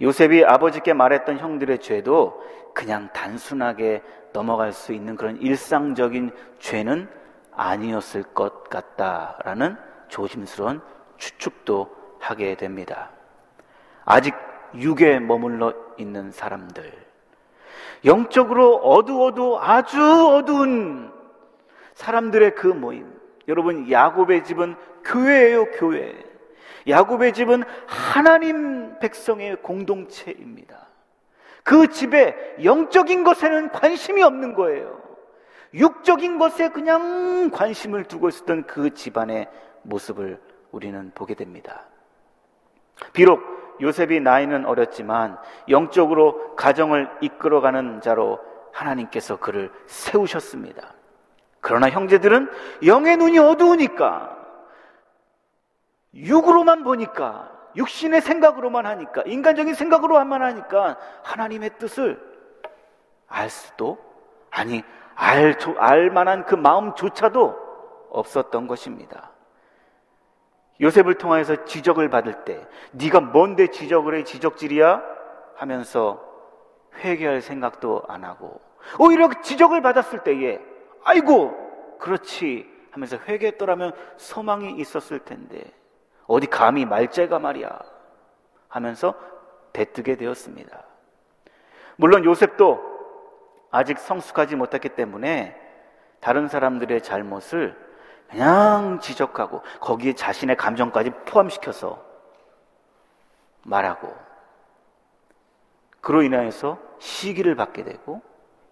요셉이 0.00 0.44
아버지께 0.44 0.92
말했던 0.92 1.38
형들의 1.38 1.78
죄도 1.78 2.42
그냥 2.74 3.12
단순하게 3.12 4.02
넘어갈 4.32 4.72
수 4.72 4.92
있는 4.92 5.16
그런 5.16 5.36
일상적인 5.40 6.32
죄는 6.58 7.08
아니었을 7.52 8.24
것 8.34 8.64
같다라는 8.68 9.76
조심스러운 10.08 10.82
추측도 11.24 12.18
하게 12.20 12.54
됩니다. 12.54 13.10
아직 14.04 14.34
육에 14.74 15.20
머물러 15.20 15.72
있는 15.96 16.30
사람들, 16.30 16.92
영적으로 18.04 18.76
어두워도 18.76 19.60
아주 19.60 20.02
어두운 20.28 21.10
사람들의 21.94 22.54
그 22.54 22.66
모임. 22.66 23.18
여러분, 23.48 23.90
야곱의 23.90 24.44
집은 24.44 24.74
교회예요, 25.04 25.70
교회. 25.72 26.14
야곱의 26.86 27.32
집은 27.32 27.62
하나님 27.86 28.98
백성의 28.98 29.62
공동체입니다. 29.62 30.88
그 31.62 31.88
집에 31.88 32.56
영적인 32.62 33.24
것에는 33.24 33.70
관심이 33.70 34.22
없는 34.22 34.54
거예요. 34.54 35.00
육적인 35.72 36.38
것에 36.38 36.68
그냥 36.68 37.50
관심을 37.50 38.04
두고 38.04 38.28
있었던 38.28 38.66
그 38.66 38.92
집안의 38.92 39.48
모습을 39.82 40.38
우리는 40.74 41.12
보게 41.14 41.34
됩니다. 41.34 41.82
비록 43.12 43.40
요셉이 43.80 44.20
나이는 44.20 44.66
어렸지만 44.66 45.38
영적으로 45.68 46.56
가정을 46.56 47.08
이끌어가는 47.20 48.00
자로 48.00 48.40
하나님께서 48.72 49.36
그를 49.36 49.72
세우셨습니다. 49.86 50.94
그러나 51.60 51.88
형제들은 51.88 52.50
영의 52.84 53.16
눈이 53.16 53.38
어두우니까 53.38 54.36
육으로만 56.12 56.82
보니까 56.82 57.50
육신의 57.76 58.20
생각으로만 58.20 58.84
하니까 58.86 59.22
인간적인 59.26 59.74
생각으로만 59.74 60.42
하니까 60.42 60.98
하나님의 61.22 61.78
뜻을 61.78 62.20
알 63.28 63.48
수도 63.48 63.98
아니 64.50 64.82
알, 65.14 65.56
알 65.78 66.10
만한 66.10 66.44
그 66.44 66.54
마음조차도 66.54 67.64
없었던 68.10 68.66
것입니다. 68.66 69.33
요셉을 70.80 71.14
통하여서 71.14 71.64
지적을 71.64 72.08
받을 72.10 72.44
때 72.44 72.66
네가 72.92 73.20
뭔데 73.20 73.68
지적을 73.68 74.16
해? 74.16 74.24
지적질이야? 74.24 75.02
하면서 75.56 76.22
회개할 76.96 77.42
생각도 77.42 78.02
안 78.08 78.24
하고 78.24 78.60
오히려 78.98 79.28
지적을 79.42 79.82
받았을 79.82 80.20
때에 80.24 80.60
아이고 81.04 81.96
그렇지 81.98 82.68
하면서 82.90 83.16
회개했더라면 83.16 83.92
소망이 84.16 84.72
있었을 84.72 85.20
텐데 85.20 85.64
어디 86.26 86.46
감히 86.46 86.84
말죄가 86.84 87.38
말이야? 87.38 87.78
하면서 88.68 89.14
대뜨게 89.72 90.16
되었습니다. 90.16 90.84
물론 91.96 92.24
요셉도 92.24 92.94
아직 93.70 93.98
성숙하지 93.98 94.56
못했기 94.56 94.90
때문에 94.90 95.60
다른 96.20 96.48
사람들의 96.48 97.02
잘못을 97.02 97.76
그냥 98.34 98.98
지적하고 98.98 99.62
거기에 99.78 100.14
자신의 100.14 100.56
감정까지 100.56 101.10
포함시켜서 101.24 102.04
말하고 103.62 104.12
그로 106.00 106.20
인하여서 106.22 106.78
시기를 106.98 107.54
받게 107.54 107.84
되고 107.84 108.22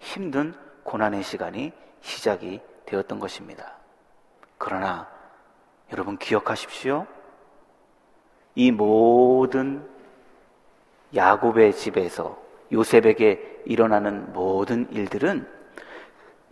힘든 0.01 0.53
고난의 0.83 1.23
시간이 1.23 1.73
시작이 2.01 2.61
되었던 2.87 3.21
것입니다. 3.21 3.77
그러나 4.59 5.09
여러분 5.93 6.19
기억하십시오. 6.19 7.07
이 8.57 8.73
모든 8.73 9.89
야곱의 11.15 11.75
집에서 11.75 12.37
요셉에게 12.73 13.63
일어나는 13.67 14.33
모든 14.33 14.91
일들은 14.91 15.62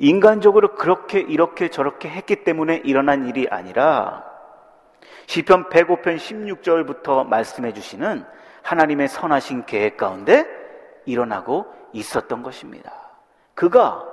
인간적으로 0.00 0.74
그렇게 0.74 1.20
이렇게 1.20 1.68
저렇게 1.68 2.08
했기 2.08 2.42
때문에 2.42 2.76
일어난 2.84 3.26
일이 3.26 3.46
아니라 3.50 4.24
시편 5.26 5.68
105편 5.68 6.16
16절부터 6.16 7.26
말씀해 7.26 7.74
주시는 7.74 8.24
하나님의 8.62 9.08
선하신 9.08 9.66
계획 9.66 9.98
가운데 9.98 10.46
일어나고 11.04 11.66
있었던 11.92 12.42
것입니다. 12.42 12.92
그가 13.54 14.06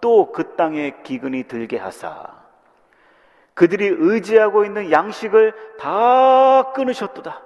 또 0.00 0.30
그 0.32 0.54
땅에 0.54 1.02
기근이 1.02 1.44
들게 1.44 1.76
하사 1.76 2.28
그들이 3.54 3.86
의지하고 3.98 4.64
있는 4.64 4.90
양식을 4.90 5.76
다 5.78 6.72
끊으셨도다. 6.72 7.42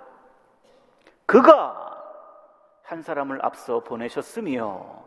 그가 1.25 1.99
한 2.83 3.03
사람을 3.03 3.45
앞서 3.45 3.81
보내셨으며 3.81 5.07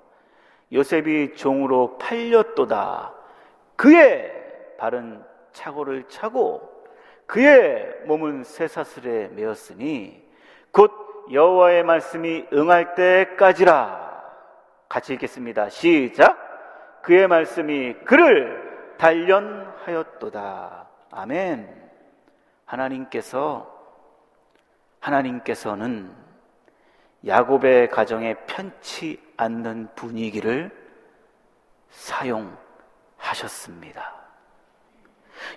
요셉이 0.71 1.35
종으로 1.35 1.97
팔렸도다. 1.97 3.13
그의 3.75 4.31
발은 4.77 5.23
차고를 5.51 6.07
차고 6.07 6.69
그의 7.25 8.05
몸은 8.05 8.43
쇠사슬에 8.43 9.29
메었으니 9.29 10.23
곧 10.71 10.91
여호와의 11.31 11.83
말씀이 11.83 12.47
응할 12.53 12.95
때까지라. 12.95 14.09
같이 14.87 15.13
읽겠습니다. 15.13 15.69
시작. 15.69 17.01
그의 17.03 17.27
말씀이 17.27 17.93
그를 18.05 18.95
단련하였도다. 18.97 20.87
아멘. 21.11 21.89
하나님께서 22.65 23.75
하나님께서는 24.99 26.11
야곱의 27.25 27.89
가정에 27.89 28.35
편치 28.45 29.28
않는 29.39 29.89
분위기를 29.95 30.71
사용하셨습니다. 33.17 34.13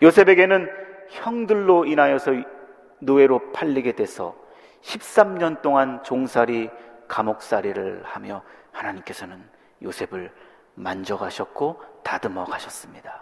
요셉에게는 0.03 0.71
형들로 1.11 1.85
인하여서 1.85 2.33
노예로 3.01 3.53
팔리게 3.53 3.93
돼서 3.93 4.35
13년 4.83 5.61
동안 5.63 6.03
종살이 6.03 6.71
감옥살이를 7.09 8.03
하며 8.05 8.43
하나님께서는 8.73 9.43
요셉을 9.83 10.33
만져가셨고 10.75 11.83
다듬어 12.03 12.45
가셨습니다. 12.45 13.21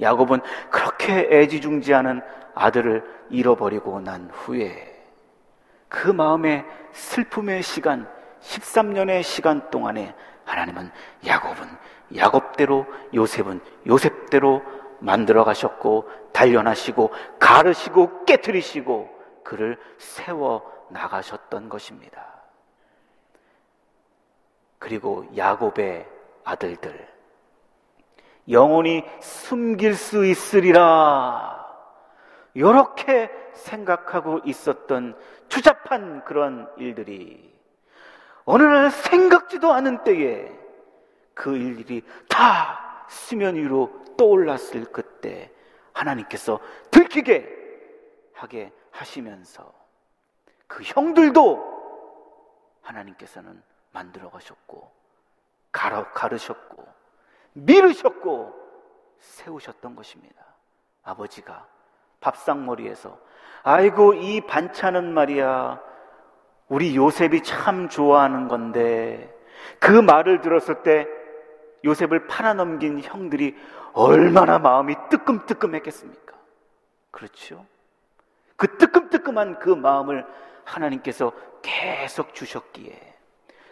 야곱은 0.00 0.40
그렇게 0.70 1.28
애지중지하는 1.30 2.20
아들을 2.54 3.02
잃어버리고 3.30 4.00
난 4.00 4.30
후에 4.30 4.94
그 5.88 6.08
마음의 6.08 6.64
슬픔의 6.92 7.62
시간, 7.62 8.08
13년의 8.40 9.22
시간 9.22 9.70
동안에 9.70 10.14
하나님은 10.44 10.90
야곱은 11.26 11.68
야곱대로 12.16 12.86
요셉은 13.14 13.60
요셉대로 13.86 14.62
만들어 15.00 15.44
가셨고 15.44 16.08
단련하시고 16.32 17.12
가르시고 17.38 18.24
깨뜨리시고 18.24 19.18
그를 19.44 19.78
세워 19.98 20.62
나가셨던 20.90 21.68
것입니다. 21.68 22.26
그리고 24.78 25.26
야곱의 25.36 26.06
아들들 26.44 27.08
영원히 28.50 29.04
숨길 29.20 29.94
수 29.94 30.24
있으리라. 30.24 31.66
이렇게 32.54 33.30
생각하고 33.52 34.40
있었던 34.44 35.16
추잡한 35.48 36.24
그런 36.24 36.68
일들이 36.78 37.57
어느 38.50 38.62
날 38.62 38.90
생각지도 38.90 39.74
않은 39.74 40.04
때에 40.04 40.50
그 41.34 41.54
일들이 41.54 42.02
다 42.30 43.04
수면 43.06 43.56
위로 43.56 43.90
떠올랐을 44.16 44.86
그때 44.90 45.52
하나님께서 45.92 46.58
들키게 46.90 47.46
하게 48.32 48.72
하시면서 48.90 49.70
그 50.66 50.82
형들도 50.82 52.78
하나님께서는 52.80 53.62
만들어 53.92 54.30
가셨고 54.30 54.90
가르, 55.70 56.10
가르셨고 56.14 56.88
미르셨고 57.52 58.54
세우셨던 59.20 59.94
것입니다. 59.94 60.42
아버지가 61.02 61.66
밥상머리에서 62.20 63.18
아이고 63.62 64.14
이 64.14 64.40
반찬은 64.40 65.12
말이야 65.12 65.87
우리 66.68 66.94
요셉이 66.96 67.42
참 67.42 67.88
좋아하는 67.88 68.48
건데 68.48 69.34
그 69.78 69.90
말을 69.90 70.40
들었을 70.40 70.82
때 70.82 71.06
요셉을 71.84 72.26
팔아넘긴 72.26 73.00
형들이 73.00 73.56
얼마나 73.92 74.58
마음이 74.58 74.94
뜨끔뜨끔했겠습니까? 75.10 76.34
그렇죠? 77.10 77.64
그 78.56 78.76
뜨끔뜨끔한 78.76 79.58
그 79.60 79.70
마음을 79.70 80.26
하나님께서 80.64 81.32
계속 81.62 82.34
주셨기에 82.34 83.14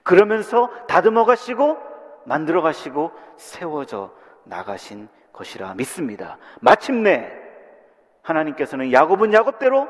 그러면서 0.03 0.71
다듬어 0.87 1.25
가시고 1.25 1.79
만들어 2.25 2.63
가시고 2.63 3.13
세워져 3.37 4.13
나가신 4.45 5.09
것이라 5.33 5.75
믿습니다. 5.75 6.39
마침내 6.61 7.31
하나님께서는 8.23 8.93
야곱은 8.93 9.33
야곱대로 9.33 9.89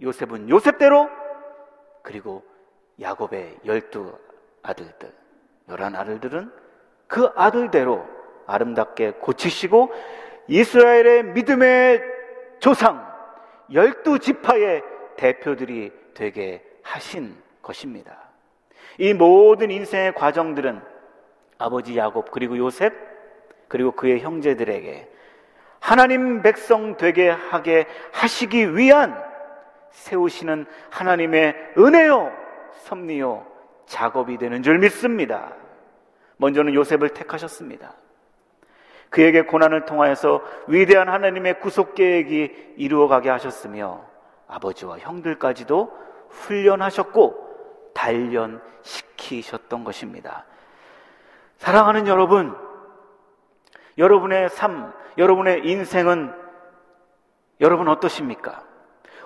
요셉은 0.00 0.48
요셉대로 0.48 1.10
그리고 2.08 2.42
야곱의 2.98 3.58
열두 3.66 4.18
아들들 4.62 5.12
열한 5.68 5.94
아들들은 5.94 6.50
그 7.06 7.30
아들대로 7.36 8.02
아름답게 8.46 9.10
고치시고 9.20 9.92
이스라엘의 10.46 11.24
믿음의 11.24 12.02
조상 12.60 13.06
열두 13.70 14.20
지파의 14.20 14.82
대표들이 15.18 15.92
되게 16.14 16.64
하신 16.82 17.36
것입니다. 17.60 18.16
이 18.96 19.12
모든 19.12 19.70
인생의 19.70 20.14
과정들은 20.14 20.80
아버지 21.58 21.94
야곱 21.94 22.30
그리고 22.30 22.56
요셉 22.56 22.94
그리고 23.68 23.92
그의 23.92 24.20
형제들에게 24.20 25.10
하나님 25.78 26.40
백성 26.40 26.96
되게 26.96 27.28
하게 27.28 27.84
하시기 28.12 28.78
위한 28.78 29.27
세우시는 29.90 30.66
하나님의 30.90 31.72
은혜요 31.78 32.32
섭리요 32.84 33.46
작업이 33.86 34.38
되는 34.38 34.62
줄 34.62 34.78
믿습니다. 34.78 35.52
먼저는 36.36 36.74
요셉을 36.74 37.10
택하셨습니다. 37.10 37.94
그에게 39.10 39.42
고난을 39.42 39.86
통하여서 39.86 40.42
위대한 40.68 41.08
하나님의 41.08 41.60
구속 41.60 41.94
계획이 41.94 42.74
이루어가게 42.76 43.30
하셨으며 43.30 44.04
아버지와 44.46 44.98
형들까지도 44.98 45.90
훈련하셨고 46.28 47.92
단련시키셨던 47.94 49.84
것입니다. 49.84 50.44
사랑하는 51.56 52.06
여러분, 52.06 52.54
여러분의 53.96 54.50
삶, 54.50 54.92
여러분의 55.16 55.66
인생은 55.66 56.32
여러분 57.60 57.88
어떠십니까? 57.88 58.67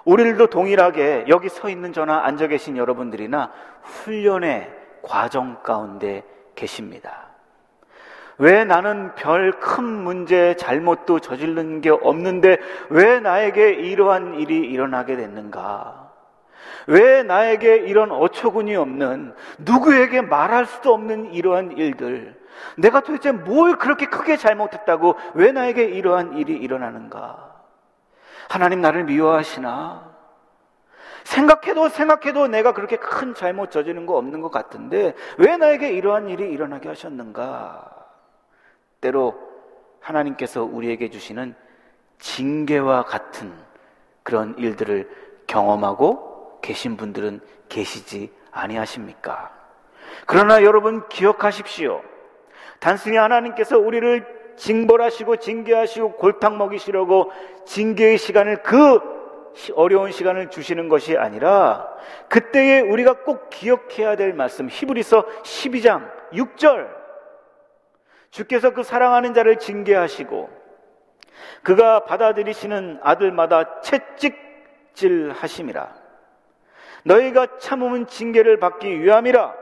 우리들도 0.05 0.49
동일하게 0.49 1.27
여기 1.29 1.49
서 1.49 1.69
있는 1.69 1.93
저나 1.93 2.25
앉아 2.25 2.49
계신 2.49 2.77
여러분들이나 2.77 3.53
훈련의 3.83 4.71
과정 5.03 5.63
가운데 5.63 6.23
계십니다. 6.55 7.29
왜 8.39 8.65
나는 8.65 9.15
별 9.15 9.53
큰 9.61 9.85
문제, 9.85 10.57
잘못도 10.57 11.21
저지른 11.21 11.81
게 11.81 11.91
없는데 11.91 12.59
왜 12.89 13.21
나에게 13.21 13.71
이러한 13.71 14.41
일이 14.41 14.59
일어나게 14.59 15.17
됐는가? 15.17 16.11
왜 16.89 17.23
나에게 17.23 17.77
이런 17.77 18.11
어처구니 18.11 18.75
없는 18.75 19.35
누구에게 19.59 20.23
말할 20.23 20.67
수도 20.67 20.93
없는 20.95 21.33
이러한 21.33 21.77
일들 21.77 22.41
내가 22.77 23.01
도대체 23.01 23.31
뭘 23.31 23.77
그렇게 23.77 24.07
크게 24.07 24.37
잘못했다고 24.37 25.17
왜 25.35 25.53
나에게 25.53 25.85
이러한 25.85 26.39
일이 26.39 26.55
일어나는가? 26.55 27.52
하나님 28.53 28.83
나를 28.83 29.05
미워하시나? 29.05 30.13
생각해도 31.25 31.89
생각해도 31.89 32.49
내가 32.49 32.75
그렇게 32.75 32.97
큰 32.97 33.33
잘못 33.33 33.71
저지른 33.71 34.05
거 34.05 34.19
없는 34.19 34.43
것 34.43 34.51
같은데 34.51 35.15
왜 35.39 35.57
나에게 35.57 35.93
이러한 35.93 36.29
일이 36.29 36.51
일어나게 36.51 36.91
하셨는가? 36.91 37.91
때로 39.01 39.41
하나님께서 40.01 40.65
우리에게 40.65 41.09
주시는 41.09 41.55
징계와 42.19 43.05
같은 43.05 43.51
그런 44.23 44.55
일들을 44.59 45.09
경험하고 45.47 46.61
계신 46.61 46.99
분들은 46.99 47.41
계시지 47.71 48.31
아니하십니까? 48.51 49.51
그러나 50.27 50.63
여러분 50.63 51.09
기억하십시오. 51.09 52.03
단순히 52.81 53.17
하나님께서 53.17 53.79
우리를 53.79 54.42
징벌하시고 54.57 55.37
징계하시고 55.37 56.13
골탕 56.13 56.59
먹이시려고 56.59 57.31
징계의 57.65 58.19
시간을 58.19 58.63
그 58.63 59.01
어려운 59.75 60.11
시간을 60.11 60.51
주시는 60.51 60.89
것이 60.89 61.17
아니라 61.17 61.89
그때에 62.29 62.81
우리가 62.81 63.25
꼭 63.25 63.51
기억해야 63.51 64.17
될 64.17 64.33
말씀 64.33 64.69
히브리서 64.69 65.27
12장 65.43 66.11
6절 66.33 66.89
주께서 68.31 68.73
그 68.73 68.83
사랑하는 68.83 69.35
자를 69.35 69.57
징계하시고 69.57 70.63
그가 71.63 72.05
받아들이시는 72.05 73.01
아들마다 73.03 73.81
채찍질 73.81 75.33
하심이라. 75.33 75.95
너희가 77.05 77.59
참으면 77.59 78.07
징계를 78.07 78.59
받기 78.59 79.03
위함이라. 79.03 79.55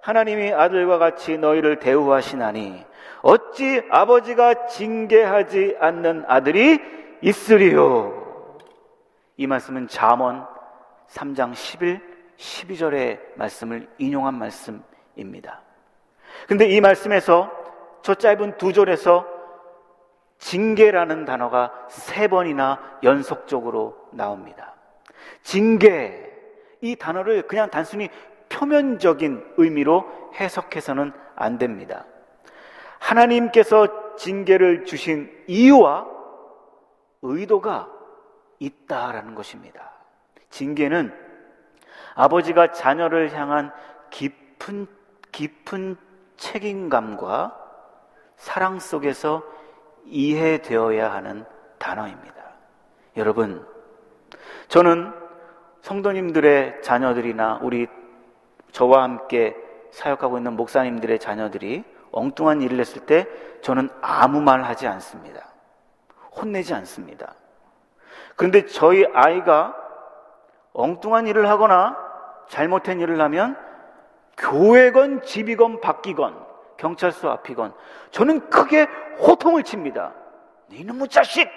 하나님이 0.00 0.52
아들과 0.52 0.98
같이 0.98 1.36
너희를 1.36 1.78
대우하시나니 1.78 2.84
어찌 3.22 3.82
아버지가 3.90 4.66
징계하지 4.66 5.76
않는 5.78 6.24
아들이 6.26 6.80
있으리요. 7.22 8.16
이 9.36 9.46
말씀은 9.46 9.88
잠언 9.88 10.46
3장 11.08 11.54
11, 11.54 12.00
12절의 12.36 13.20
말씀을 13.36 13.88
인용한 13.98 14.34
말씀입니다. 14.34 15.62
근데 16.46 16.68
이 16.68 16.80
말씀에서 16.80 17.50
저 18.02 18.14
짧은 18.14 18.56
두 18.56 18.72
절에서 18.72 19.26
징계라는 20.38 21.26
단어가 21.26 21.72
세 21.88 22.28
번이나 22.28 22.80
연속적으로 23.02 23.96
나옵니다. 24.12 24.74
징계, 25.42 26.30
이 26.80 26.96
단어를 26.96 27.42
그냥 27.42 27.70
단순히 27.70 28.08
표면적인 28.48 29.54
의미로 29.58 30.10
해석해서는 30.34 31.12
안 31.36 31.58
됩니다. 31.58 32.06
하나님께서 33.00 34.14
징계를 34.16 34.84
주신 34.84 35.30
이유와 35.48 36.06
의도가 37.22 37.88
있다라는 38.58 39.34
것입니다. 39.34 39.90
징계는 40.50 41.12
아버지가 42.14 42.72
자녀를 42.72 43.32
향한 43.32 43.72
깊은, 44.10 44.86
깊은 45.32 45.96
책임감과 46.36 47.56
사랑 48.36 48.78
속에서 48.78 49.42
이해되어야 50.04 51.12
하는 51.12 51.44
단어입니다. 51.78 52.34
여러분, 53.16 53.66
저는 54.68 55.12
성도님들의 55.82 56.82
자녀들이나 56.82 57.60
우리 57.62 57.86
저와 58.72 59.02
함께 59.02 59.56
사역하고 59.90 60.38
있는 60.38 60.54
목사님들의 60.54 61.18
자녀들이 61.18 61.84
엉뚱한 62.12 62.62
일을 62.62 62.80
했을 62.80 63.06
때 63.06 63.26
저는 63.62 63.88
아무 64.00 64.40
말 64.40 64.62
하지 64.62 64.86
않습니다. 64.86 65.46
혼내지 66.36 66.74
않습니다. 66.74 67.34
그런데 68.36 68.66
저희 68.66 69.04
아이가 69.12 69.76
엉뚱한 70.72 71.26
일을 71.26 71.48
하거나 71.48 71.96
잘못한 72.48 73.00
일을 73.00 73.20
하면 73.20 73.56
교회건 74.36 75.22
집이건 75.22 75.80
바뀌건 75.80 76.46
경찰서 76.78 77.30
앞이건 77.30 77.74
저는 78.10 78.48
크게 78.50 78.84
호통을 79.18 79.62
칩니다. 79.62 80.14
이놈의 80.70 81.08
자식! 81.08 81.48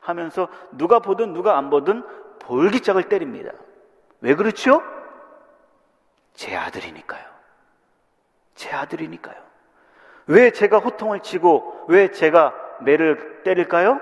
하면서 0.00 0.48
누가 0.72 1.00
보든 1.00 1.32
누가 1.32 1.58
안 1.58 1.68
보든 1.68 2.04
볼기짝을 2.40 3.08
때립니다. 3.08 3.50
왜 4.20 4.34
그렇죠? 4.34 4.82
제 6.34 6.56
아들이니까요. 6.56 7.24
제 8.54 8.70
아들이니까요. 8.70 9.45
왜 10.26 10.50
제가 10.50 10.78
호통을 10.78 11.20
치고 11.20 11.86
왜 11.88 12.10
제가 12.10 12.54
매를 12.80 13.42
때릴까요? 13.42 14.00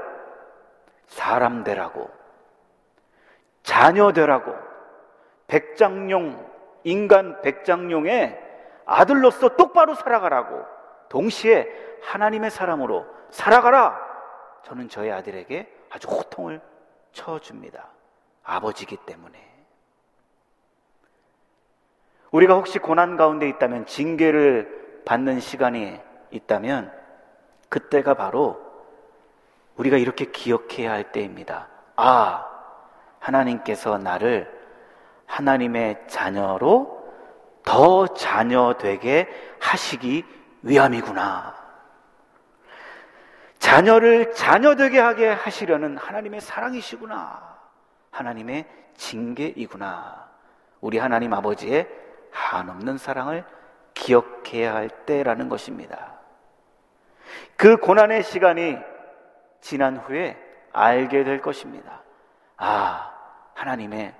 사람 1.06 1.64
되라고, 1.64 2.10
자녀 3.62 4.12
되라고, 4.12 4.54
백장용, 5.46 6.50
인간 6.82 7.40
백장용의 7.42 8.40
아들로서 8.86 9.56
똑바로 9.56 9.94
살아가라고, 9.94 10.64
동시에 11.08 11.68
하나님의 12.02 12.50
사람으로 12.50 13.06
살아가라! 13.30 14.00
저는 14.64 14.88
저의 14.88 15.12
아들에게 15.12 15.70
아주 15.90 16.08
호통을 16.08 16.60
쳐줍니다. 17.12 17.86
아버지기 18.42 18.96
때문에. 19.06 19.38
우리가 22.30 22.54
혹시 22.54 22.78
고난 22.78 23.16
가운데 23.16 23.48
있다면, 23.48 23.86
징계를 23.86 25.02
받는 25.04 25.40
시간이 25.40 26.00
있다면, 26.30 26.92
그때가 27.68 28.14
바로 28.14 28.60
우리가 29.76 29.96
이렇게 29.96 30.26
기억해야 30.26 30.92
할 30.92 31.12
때입니다. 31.12 31.68
아, 31.96 32.46
하나님께서 33.18 33.98
나를 33.98 34.52
하나님의 35.26 36.04
자녀로 36.06 37.02
더 37.64 38.06
자녀 38.08 38.74
되게 38.78 39.28
하시기 39.60 40.24
위함이구나. 40.62 41.54
자녀를 43.58 44.34
자녀 44.34 44.74
되게 44.74 45.00
하게 45.00 45.28
하시려는 45.28 45.96
하나님의 45.96 46.40
사랑이시구나. 46.40 47.54
하나님의 48.10 48.66
징계이구나. 48.96 50.28
우리 50.80 50.98
하나님 50.98 51.32
아버지의 51.32 51.88
한없는 52.30 52.98
사랑을 52.98 53.44
기억해야 53.94 54.74
할 54.74 54.88
때라는 55.06 55.48
것입니다. 55.48 56.13
그 57.56 57.76
고난의 57.76 58.22
시간이 58.22 58.76
지난 59.60 59.96
후에 59.96 60.36
알게 60.72 61.24
될 61.24 61.40
것입니다. 61.40 62.02
아, 62.56 63.12
하나님의 63.54 64.14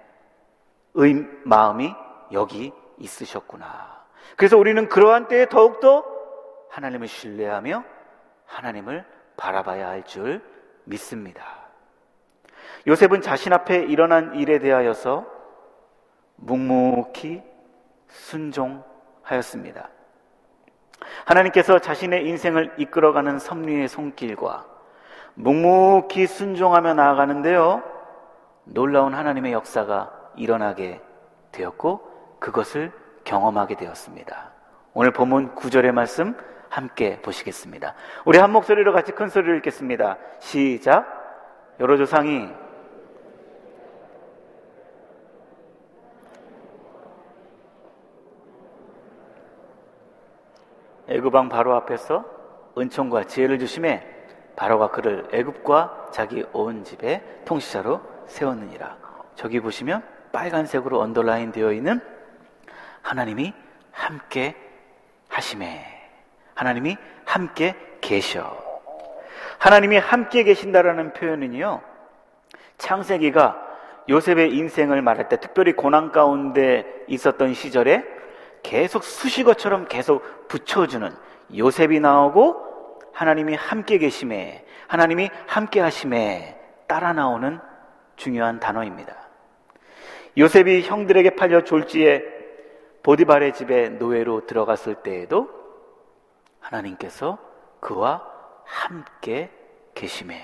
의, 0.94 1.26
마음이 1.44 1.94
여기 2.32 2.72
있으셨구나. 2.98 4.04
그래서 4.36 4.56
우리는 4.56 4.88
그러한 4.88 5.28
때에 5.28 5.46
더욱더 5.46 6.04
하나님을 6.70 7.08
신뢰하며 7.08 7.84
하나님을 8.46 9.04
바라봐야 9.36 9.88
할 9.88 10.04
줄 10.04 10.42
믿습니다. 10.84 11.42
요셉은 12.86 13.22
자신 13.22 13.52
앞에 13.52 13.84
일어난 13.84 14.34
일에 14.34 14.58
대하여서 14.58 15.26
묵묵히 16.36 17.42
순종하였습니다. 18.08 19.88
하나님께서 21.24 21.78
자신의 21.78 22.26
인생을 22.28 22.74
이끌어가는 22.76 23.38
섭리의 23.38 23.88
손길과 23.88 24.66
묵묵히 25.34 26.26
순종하며 26.26 26.94
나아가는데요. 26.94 27.82
놀라운 28.64 29.14
하나님의 29.14 29.52
역사가 29.52 30.12
일어나게 30.36 31.00
되었고 31.52 32.36
그것을 32.40 32.92
경험하게 33.24 33.76
되었습니다. 33.76 34.52
오늘 34.92 35.12
본문 35.12 35.54
9절의 35.54 35.92
말씀 35.92 36.36
함께 36.68 37.20
보시겠습니다. 37.22 37.94
우리 38.24 38.38
한 38.38 38.52
목소리로 38.52 38.92
같이 38.92 39.12
큰 39.12 39.28
소리를 39.28 39.56
읽겠습니다. 39.58 40.18
시작. 40.40 41.06
여러 41.80 41.96
조상이 41.96 42.48
애굽왕 51.08 51.48
바로 51.48 51.74
앞에서 51.74 52.24
은총과 52.76 53.24
지혜를 53.24 53.58
주심에 53.58 54.10
바로가 54.56 54.88
그를 54.90 55.26
애굽과 55.32 56.08
자기 56.12 56.44
온 56.52 56.84
집에 56.84 57.22
통치자로 57.44 58.00
세웠느니라. 58.26 58.96
저기 59.34 59.60
보시면 59.60 60.02
빨간색으로 60.32 61.00
언더라인 61.00 61.52
되어 61.52 61.72
있는 61.72 62.00
하나님이 63.02 63.52
함께 63.90 64.56
하심에 65.28 65.84
하나님이 66.54 66.96
함께 67.24 67.74
계셔. 68.00 68.56
하나님이 69.58 69.98
함께 69.98 70.44
계신다라는 70.44 71.12
표현은요. 71.12 71.80
창세기가 72.78 73.60
요셉의 74.08 74.54
인생을 74.54 75.02
말할 75.02 75.28
때 75.28 75.38
특별히 75.38 75.72
고난 75.72 76.12
가운데 76.12 76.84
있었던 77.08 77.54
시절에 77.54 78.04
계속 78.64 79.04
수식어처럼 79.04 79.86
계속 79.88 80.48
붙여주는 80.48 81.14
요셉이 81.56 82.00
나오고 82.00 83.00
하나님이 83.12 83.54
함께 83.54 83.98
계심에, 83.98 84.64
하나님이 84.88 85.30
함께 85.46 85.80
하심에 85.80 86.58
따라 86.88 87.12
나오는 87.12 87.60
중요한 88.16 88.58
단어입니다. 88.58 89.14
요셉이 90.36 90.82
형들에게 90.82 91.36
팔려 91.36 91.62
졸지에 91.62 92.24
보디발의 93.04 93.52
집에 93.52 93.90
노예로 93.90 94.46
들어갔을 94.46 94.96
때에도 94.96 95.48
하나님께서 96.58 97.38
그와 97.80 98.26
함께 98.64 99.50
계심에 99.94 100.42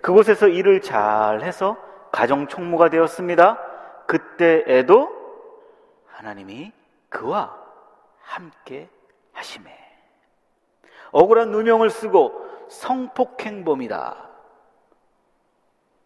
그곳에서 0.00 0.46
일을 0.46 0.80
잘 0.80 1.42
해서 1.42 1.76
가정 2.12 2.46
총무가 2.46 2.88
되었습니다. 2.88 3.58
그때에도 4.06 5.17
하나님이 6.18 6.72
그와 7.08 7.56
함께 8.20 8.90
하심에 9.32 9.72
억울한 11.12 11.52
누명을 11.52 11.90
쓰고 11.90 12.66
성폭행범이다. 12.68 14.28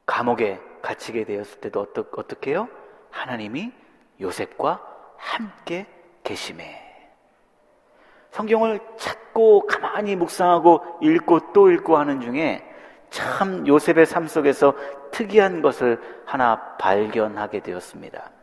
감옥에 0.05 0.61
갇히게 0.83 1.25
되었을 1.25 1.61
때도 1.61 1.81
어떠, 1.81 2.05
어떻게 2.15 2.51
해요? 2.51 2.69
하나님이 3.11 3.73
요셉과 4.21 4.83
함께 5.17 5.87
계심에 6.23 7.09
성경을 8.33 8.81
찾고 8.99 9.67
가만히 9.67 10.15
묵상하고 10.17 10.99
읽고 11.01 11.53
또 11.55 11.71
읽고 11.71 11.97
하는 11.97 12.21
중에 12.21 12.63
참 13.09 13.67
요셉의 13.67 14.05
삶 14.05 14.27
속에서 14.27 14.75
특이한 15.11 15.63
것을 15.63 16.23
하나 16.27 16.77
발견하게 16.77 17.61
되었습니다. 17.61 18.42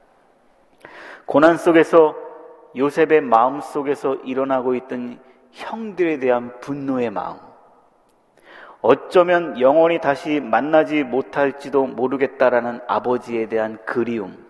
고난 1.25 1.57
속에서 1.57 2.15
요셉의 2.75 3.21
마음 3.21 3.61
속에서 3.61 4.15
일어나고 4.15 4.75
있던 4.75 5.19
형들에 5.51 6.19
대한 6.19 6.59
분노의 6.59 7.09
마음. 7.09 7.37
어쩌면 8.81 9.59
영원히 9.59 9.99
다시 9.99 10.39
만나지 10.39 11.03
못할지도 11.03 11.85
모르겠다라는 11.87 12.81
아버지에 12.87 13.47
대한 13.47 13.77
그리움. 13.85 14.45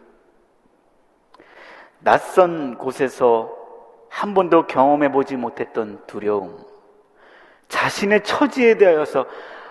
낯선 2.00 2.78
곳에서 2.78 3.56
한 4.10 4.34
번도 4.34 4.68
경험해 4.68 5.12
보지 5.12 5.36
못했던 5.36 6.02
두려움. 6.08 6.58
자신의 7.68 8.24
처지에 8.24 8.78
대하여서 8.78 9.26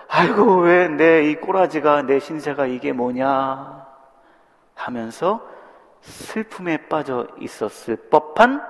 아이고 0.07 0.61
왜 0.61 0.87
내 0.87 1.29
이 1.29 1.35
꼬라지가 1.35 2.03
내 2.03 2.19
신세가 2.19 2.65
이게 2.65 2.91
뭐냐 2.93 3.85
하면서 4.75 5.45
슬픔에 6.01 6.87
빠져 6.87 7.27
있었을 7.39 7.95
법한 8.09 8.61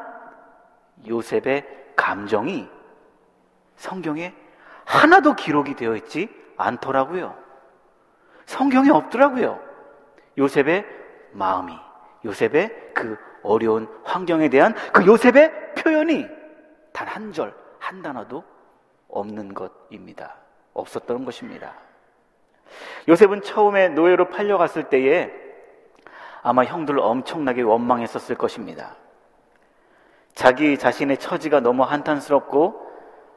요셉의 1.07 1.93
감정이 1.95 2.67
성경에 3.75 4.33
하나도 4.85 5.35
기록이 5.35 5.75
되어 5.75 5.95
있지 5.95 6.29
않더라고요. 6.57 7.37
성경에 8.45 8.89
없더라고요. 8.89 9.59
요셉의 10.37 10.85
마음이, 11.31 11.77
요셉의 12.25 12.91
그 12.93 13.17
어려운 13.43 13.87
환경에 14.03 14.49
대한 14.49 14.73
그 14.91 15.05
요셉의 15.05 15.75
표현이 15.75 16.27
단 16.91 17.07
한 17.07 17.31
절, 17.31 17.53
한 17.79 18.01
단어도 18.01 18.43
없는 19.07 19.53
것입니다. 19.53 20.35
없었던 20.73 21.25
것입니다. 21.25 21.73
요셉은 23.07 23.41
처음에 23.41 23.89
노예로 23.89 24.29
팔려갔을 24.29 24.89
때에 24.89 25.31
아마 26.41 26.63
형들을 26.63 26.99
엄청나게 26.99 27.61
원망했었을 27.61 28.35
것입니다. 28.35 28.95
자기 30.33 30.77
자신의 30.77 31.17
처지가 31.17 31.59
너무 31.59 31.83
한탄스럽고 31.83 32.87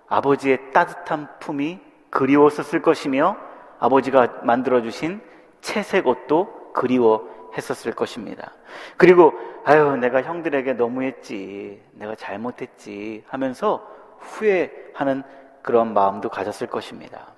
아버지의 0.08 0.72
따뜻한 0.72 1.28
품이 1.40 1.80
그리웠었을 2.10 2.82
것이며 2.82 3.36
아버지가 3.80 4.40
만들어주신 4.42 5.20
채색 5.60 6.06
옷도 6.06 6.72
그리워했었을 6.74 7.92
것입니다. 7.92 8.52
그리고 8.96 9.32
아유 9.64 9.96
내가 9.96 10.22
형들에게 10.22 10.74
너무했지 10.74 11.82
내가 11.92 12.14
잘못했지 12.14 13.24
하면서 13.28 13.86
후회하는 14.18 15.22
그런 15.62 15.94
마음도 15.94 16.28
가졌을 16.28 16.66
것입니다. 16.66 17.28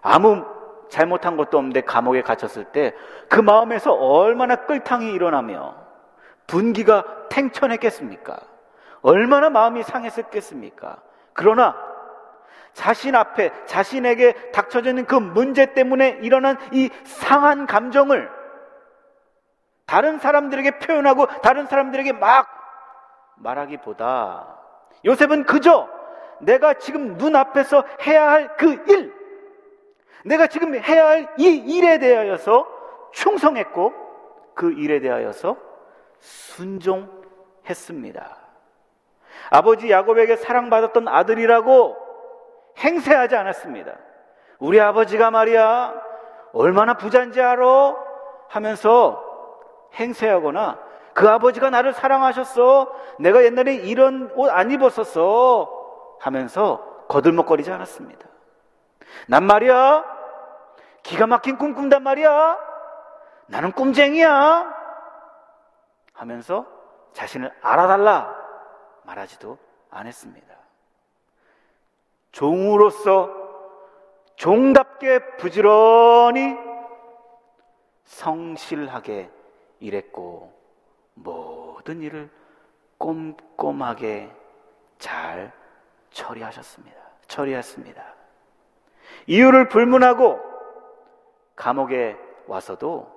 아무 0.00 0.44
잘못한 0.88 1.36
것도 1.36 1.58
없는데 1.58 1.82
감옥에 1.82 2.22
갇혔을 2.22 2.64
때 2.66 2.94
그 3.28 3.40
마음에서 3.40 3.92
얼마나 3.92 4.56
끌탕이 4.56 5.12
일어나며 5.12 5.74
분기가 6.46 7.04
탱천했겠습니까? 7.28 8.38
얼마나 9.02 9.50
마음이 9.50 9.82
상했었겠습니까? 9.82 10.96
그러나 11.34 11.76
자신 12.72 13.14
앞에 13.14 13.52
자신에게 13.66 14.50
닥쳐져 14.52 14.90
있는 14.90 15.04
그 15.04 15.14
문제 15.14 15.74
때문에 15.74 16.18
일어난 16.22 16.56
이 16.72 16.90
상한 17.04 17.66
감정을 17.66 18.30
다른 19.86 20.18
사람들에게 20.18 20.78
표현하고 20.78 21.26
다른 21.42 21.66
사람들에게 21.66 22.12
막 22.12 22.46
말하기보다 23.36 24.56
요셉은 25.04 25.44
그저 25.44 25.88
내가 26.40 26.74
지금 26.74 27.16
눈앞에서 27.16 27.84
해야 28.06 28.30
할 28.30 28.56
그 28.56 28.84
일, 28.88 29.14
내가 30.28 30.46
지금 30.46 30.74
해야 30.74 31.08
할 31.08 31.28
이 31.38 31.56
일에 31.56 31.98
대하여서 31.98 32.66
충성했고 33.12 33.92
그 34.54 34.72
일에 34.72 35.00
대하여서 35.00 35.56
순종했습니다. 36.20 38.36
아버지 39.50 39.90
야곱에게 39.90 40.36
사랑받았던 40.36 41.08
아들이라고 41.08 41.96
행세하지 42.78 43.36
않았습니다. 43.36 43.92
우리 44.58 44.80
아버지가 44.80 45.30
말이야 45.30 45.94
얼마나 46.52 46.94
부자인지 46.94 47.40
알아? 47.40 47.94
하면서 48.48 49.24
행세하거나 49.94 50.78
그 51.14 51.28
아버지가 51.28 51.70
나를 51.70 51.92
사랑하셨어. 51.92 52.92
내가 53.20 53.44
옛날에 53.44 53.74
이런 53.74 54.30
옷 54.34 54.50
안 54.50 54.70
입었었어. 54.70 56.16
하면서 56.20 56.84
거들먹거리지 57.08 57.70
않았습니다. 57.70 58.26
난 59.26 59.44
말이야, 59.44 60.04
기가 61.02 61.26
막힌 61.26 61.56
꿈 61.56 61.74
꾼단 61.74 62.02
말이야. 62.02 62.58
나는 63.46 63.72
꿈쟁이야. 63.72 64.74
하면서 66.12 66.66
자신을 67.12 67.52
알아달라 67.62 68.34
말하지도 69.04 69.58
않았습니다. 69.90 70.54
종으로서 72.32 73.30
종답게 74.36 75.36
부지런히 75.36 76.56
성실하게 78.04 79.30
일했고 79.80 80.52
모든 81.14 82.02
일을 82.02 82.30
꼼꼼하게 82.98 84.30
잘 84.98 85.52
처리하셨습니다. 86.10 86.96
처리했습니다. 87.26 88.02
이유를 89.26 89.68
불문하고 89.68 90.47
감옥에 91.58 92.16
와서도 92.46 93.12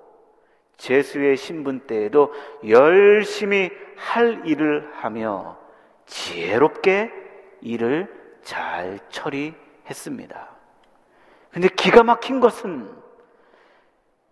재수의 0.76 1.36
신분 1.36 1.86
때에도 1.86 2.32
열심히 2.68 3.70
할 3.96 4.42
일을 4.44 4.90
하며 4.94 5.56
지혜롭게 6.06 7.10
일을 7.60 8.12
잘 8.42 8.98
처리했습니다. 9.08 10.48
근데 11.52 11.68
기가 11.68 12.02
막힌 12.02 12.40
것은 12.40 12.90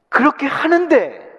그렇게 0.09 0.47
하는데 0.47 1.31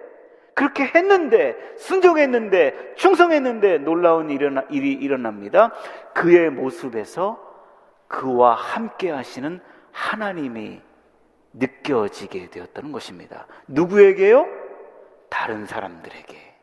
그렇게 0.54 0.84
했는데, 0.84 1.56
순종했는데, 1.78 2.94
충성했는데 2.96 3.78
놀라운 3.78 4.30
일이 4.30 4.92
일어납니다. 4.92 5.72
그의 6.14 6.50
모습에서 6.50 7.40
그와 8.06 8.54
함께 8.54 9.10
하시는 9.10 9.60
하나님이 9.92 10.82
느껴지게 11.52 12.50
되었다는 12.50 12.92
것입니다. 12.92 13.46
누구에게요? 13.66 14.46
다른 15.28 15.66
사람들에게. 15.66 16.54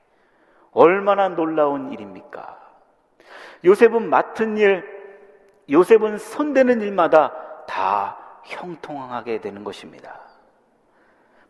얼마나 0.71 1.29
놀라운 1.29 1.91
일입니까? 1.91 2.57
요셉은 3.65 4.09
맡은 4.09 4.57
일, 4.57 4.83
요셉은 5.69 6.17
손대는 6.17 6.81
일마다 6.81 7.33
다 7.67 8.17
형통하게 8.45 9.41
되는 9.41 9.63
것입니다. 9.63 10.19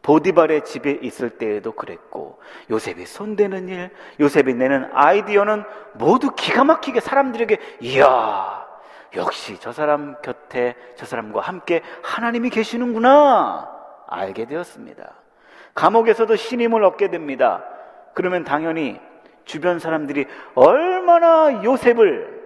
보디발의 0.02 0.64
집에 0.64 0.92
있을 0.92 1.30
때에도 1.30 1.74
그랬고 1.74 2.40
요셉이 2.70 3.06
손대는 3.06 3.70
일, 3.70 3.92
요셉이 4.20 4.54
내는 4.54 4.90
아이디어는 4.94 5.64
모두 5.96 6.32
기가 6.36 6.64
막히게 6.64 7.00
사람들에게 7.00 7.58
이야 7.82 8.59
역시 9.16 9.58
저 9.60 9.72
사람 9.72 10.16
곁에 10.22 10.76
저 10.96 11.06
사람과 11.06 11.42
함께 11.42 11.82
하나님이 12.04 12.50
계시는구나 12.50 13.70
알게 14.08 14.46
되었습니다. 14.46 15.14
감옥에서도 15.76 16.36
신임을 16.36 16.84
얻게 16.84 17.10
됩니다. 17.10 17.64
그러면 18.14 18.44
당연히 18.44 19.00
주변 19.46 19.80
사람들이 19.80 20.26
얼마나 20.56 21.64
요셉을 21.64 22.40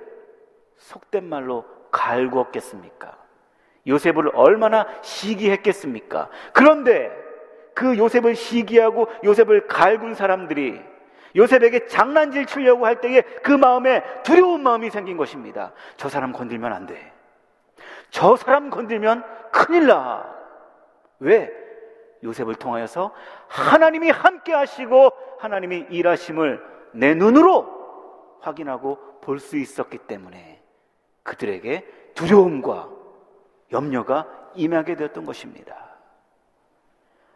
속된 0.78 1.28
말로 1.28 1.66
갈구었겠습니까? 1.92 3.18
요셉을 3.88 4.32
얼마나 4.34 4.86
시기했겠습니까? 5.02 6.30
그런데 6.54 7.12
그 7.74 7.98
요셉을 7.98 8.36
시기하고 8.36 9.08
요셉을 9.24 9.68
갈군 9.68 10.16
사람들이 10.16 10.82
요셉에게 11.36 11.88
장난질 11.88 12.46
치려고 12.46 12.86
할 12.86 13.02
때에 13.02 13.22
그 13.22 13.52
마음에 13.52 14.04
두려운 14.24 14.62
마음이 14.64 14.90
생긴 14.90 15.18
것입니다. 15.18 15.74
저 15.98 16.10
사람 16.10 16.32
건들면 16.32 16.72
안 16.72 16.86
돼. 16.86 17.12
저 18.10 18.36
사람 18.36 18.70
건들면 18.70 19.24
큰일 19.52 19.88
나. 19.88 20.32
왜? 21.20 21.52
요셉을 22.24 22.56
통하여서 22.56 23.14
하나님이 23.48 24.10
함께 24.10 24.54
하시고 24.54 25.12
하나님이 25.40 25.88
일하심을 25.90 26.64
내 26.94 27.16
눈으로 27.16 28.40
확인하고 28.42 29.20
볼 29.22 29.40
수 29.40 29.58
있었기 29.58 30.00
때문에 30.00 30.62
그들에게 31.24 31.86
두려움과 32.14 32.90
염려가 33.72 34.28
임하게 34.56 34.96
되었던 34.96 35.26
것입니다. 35.26 35.76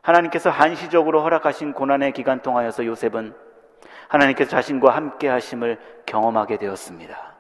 하나님께서 0.01 0.49
한시적으로 0.49 1.21
허락하신 1.21 1.73
고난의 1.73 2.11
기간 2.13 2.41
통하여서 2.41 2.85
요셉은 2.85 3.33
하나님께서 4.08 4.49
자신과 4.49 4.91
함께 4.91 5.28
하심을 5.28 5.80
경험하게 6.05 6.58
되었습니다. 6.58 7.38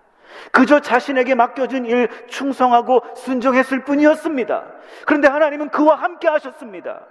그저 0.51 0.79
자신에게 0.79 1.35
맡겨진 1.35 1.85
일 1.85 2.09
충성하고 2.27 3.01
순종했을 3.15 3.83
뿐이었습니다. 3.83 4.65
그런데 5.05 5.27
하나님은 5.27 5.69
그와 5.69 5.95
함께 5.95 6.27
하셨습니다. 6.27 7.01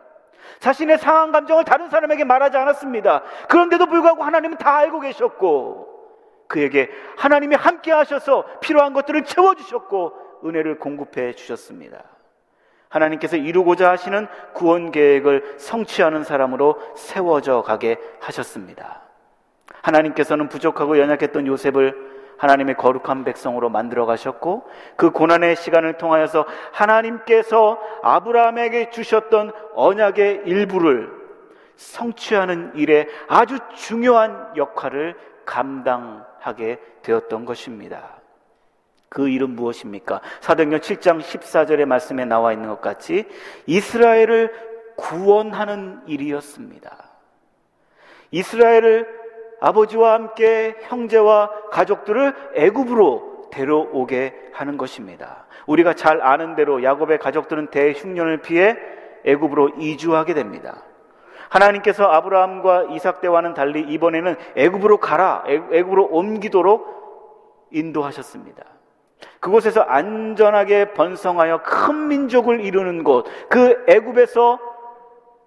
자신의 0.60 0.98
상한 0.98 1.32
감정을 1.32 1.64
다른 1.64 1.88
사람에게 1.88 2.24
말하지 2.24 2.56
않았습니다. 2.56 3.22
그런데도 3.48 3.86
불구하고 3.86 4.22
하나님은 4.22 4.58
다 4.58 4.76
알고 4.76 5.00
계셨고, 5.00 5.94
그에게 6.48 6.88
하나님이 7.16 7.56
함께 7.56 7.90
하셔서 7.90 8.44
필요한 8.60 8.92
것들을 8.92 9.24
채워 9.24 9.54
주셨고, 9.54 10.12
은혜를 10.44 10.78
공급해 10.78 11.32
주셨습니다. 11.32 12.04
하나님께서 12.88 13.36
이루고자 13.36 13.90
하시는 13.90 14.28
구원 14.52 14.92
계획을 14.92 15.56
성취하는 15.58 16.22
사람으로 16.22 16.78
세워져 16.94 17.62
가게 17.62 17.98
하셨습니다. 18.20 19.05
하나님께서는 19.82 20.48
부족하고 20.48 20.98
연약했던 20.98 21.46
요셉을 21.46 22.16
하나님의 22.38 22.76
거룩한 22.76 23.24
백성으로 23.24 23.70
만들어 23.70 24.04
가셨고 24.06 24.68
그 24.96 25.10
고난의 25.10 25.56
시간을 25.56 25.96
통하여서 25.96 26.46
하나님께서 26.72 27.80
아브라함에게 28.02 28.90
주셨던 28.90 29.52
언약의 29.74 30.42
일부를 30.44 31.10
성취하는 31.76 32.72
일에 32.74 33.06
아주 33.28 33.58
중요한 33.74 34.52
역할을 34.56 35.16
감당하게 35.44 36.80
되었던 37.02 37.44
것입니다. 37.44 38.16
그 39.08 39.28
일은 39.28 39.50
무엇입니까? 39.50 40.20
사도행전 40.40 40.80
7장 40.80 41.20
14절의 41.20 41.84
말씀에 41.84 42.24
나와 42.24 42.52
있는 42.52 42.68
것 42.68 42.80
같이 42.80 43.26
이스라엘을 43.66 44.52
구원하는 44.96 46.00
일이었습니다. 46.06 46.96
이스라엘을 48.30 49.25
아버지와 49.60 50.14
함께 50.14 50.76
형제와 50.82 51.50
가족들을 51.70 52.34
애굽으로 52.54 53.48
데려오게 53.50 54.50
하는 54.52 54.76
것입니다. 54.76 55.46
우리가 55.66 55.94
잘 55.94 56.20
아는 56.22 56.54
대로 56.54 56.82
야곱의 56.82 57.18
가족들은 57.18 57.68
대흉년을 57.68 58.38
피해 58.42 58.76
애굽으로 59.24 59.70
이주하게 59.78 60.34
됩니다. 60.34 60.82
하나님께서 61.48 62.04
아브라함과 62.04 62.88
이삭 62.90 63.20
때와는 63.20 63.54
달리 63.54 63.80
이번에는 63.80 64.36
애굽으로 64.56 64.98
가라, 64.98 65.44
애굽으로 65.46 66.08
옮기도록 66.10 67.68
인도하셨습니다. 67.70 68.64
그곳에서 69.40 69.80
안전하게 69.82 70.92
번성하여 70.92 71.62
큰 71.62 72.08
민족을 72.08 72.60
이루는 72.60 73.04
곳, 73.04 73.26
그 73.48 73.84
애굽에서 73.88 74.58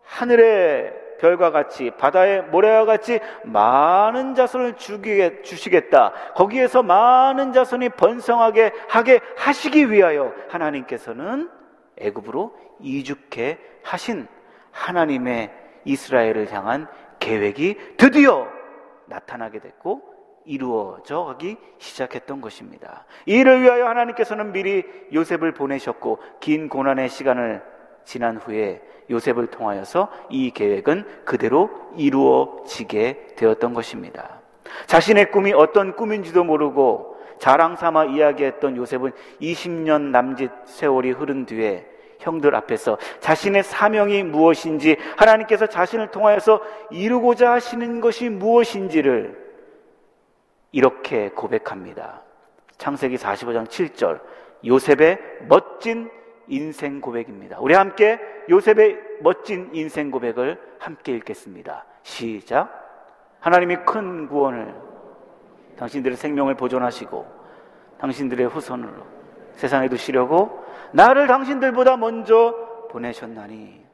하늘의 0.04 0.99
별과 1.20 1.52
같이 1.52 1.92
바다의 1.92 2.44
모래와 2.44 2.86
같이 2.86 3.20
많은 3.44 4.36
자손을 4.36 4.76
주기에, 4.78 5.42
주시겠다. 5.42 6.14
거기에서 6.36 6.82
많은 6.84 7.54
자손이 7.54 7.90
번성하게 7.90 8.72
하게 8.88 9.20
하시기 9.38 9.92
위하여 9.92 10.34
하나님께서는 10.50 11.50
애굽으로 11.98 12.56
이죽해 12.80 13.60
하신 13.84 14.28
하나님의 14.72 15.52
이스라엘을 15.86 16.52
향한 16.52 16.88
계획이 17.20 17.96
드디어 17.98 18.48
나타나게 19.06 19.60
됐고 19.60 20.02
이루어져 20.46 21.26
가기 21.26 21.58
시작했던 21.78 22.42
것입니다. 22.42 23.06
이를 23.26 23.62
위하여 23.62 23.88
하나님께서는 23.88 24.52
미리 24.52 24.84
요셉을 25.14 25.54
보내셨고 25.54 26.20
긴 26.40 26.70
고난의 26.70 27.10
시간을 27.10 27.62
지난 28.10 28.38
후에 28.38 28.82
요셉을 29.12 29.52
통하여서 29.52 30.10
이 30.32 30.50
계획은 30.50 31.06
그대로 31.26 31.70
이루어지게 31.96 33.36
되었던 33.36 33.76
것입니다. 33.76 34.42
자신의 34.88 35.30
꿈이 35.30 35.54
어떤 35.54 35.96
꿈인지도 35.96 36.44
모르고 36.44 37.18
자랑 37.38 37.76
삼아 37.76 38.06
이야기했던 38.06 38.78
요셉은 38.78 39.12
20년 39.42 40.10
남짓 40.10 40.50
세월이 40.66 41.12
흐른 41.12 41.46
뒤에 41.46 41.86
형들 42.18 42.56
앞에서 42.56 42.98
자신의 43.20 43.62
사명이 43.62 44.24
무엇인지 44.24 44.98
하나님께서 45.16 45.68
자신을 45.68 46.10
통하여서 46.10 46.62
이루고자 46.90 47.52
하시는 47.52 48.02
것이 48.02 48.30
무엇인지를 48.30 49.38
이렇게 50.72 51.30
고백합니다. 51.30 52.24
창세기 52.80 53.18
45장 53.18 53.68
7절 53.68 54.20
요셉의 54.66 55.20
멋진 55.48 56.10
인생 56.50 57.00
고백입니다. 57.00 57.58
우리 57.60 57.74
함께 57.74 58.20
요셉의 58.50 59.00
멋진 59.22 59.70
인생 59.74 60.12
고백을 60.12 60.60
함께 60.80 61.14
읽겠습니다. 61.14 61.86
시작. 62.04 62.70
하나님이 63.40 63.78
큰 63.86 64.28
구원을 64.28 64.74
당신들의 65.78 66.18
생명을 66.18 66.56
보존하시고 66.56 67.26
당신들의 68.00 68.48
후손으로 68.48 69.06
세상에 69.54 69.88
두시려고 69.88 70.66
나를 70.92 71.28
당신들보다 71.28 71.98
먼저 71.98 72.56
보내셨나니 72.92 73.86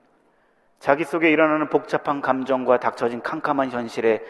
자기 0.80 1.04
속에 1.04 1.32
일어나는 1.32 1.70
복잡한 1.70 2.22
감정과 2.22 2.80
닥쳐진 2.80 3.22
캄캄한 3.22 3.72
현실에 3.72 4.24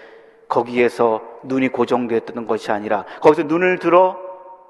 거기에서 0.47 1.21
눈이 1.43 1.69
고정되었던 1.69 2.47
것이 2.47 2.71
아니라 2.71 3.05
거기서 3.21 3.43
눈을 3.43 3.79
들어 3.79 4.17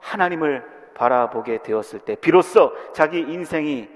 하나님을 0.02 0.75
바라보게 0.96 1.62
되었을 1.62 2.00
때 2.00 2.16
비로소 2.16 2.74
자기 2.94 3.20
인생이 3.20 3.88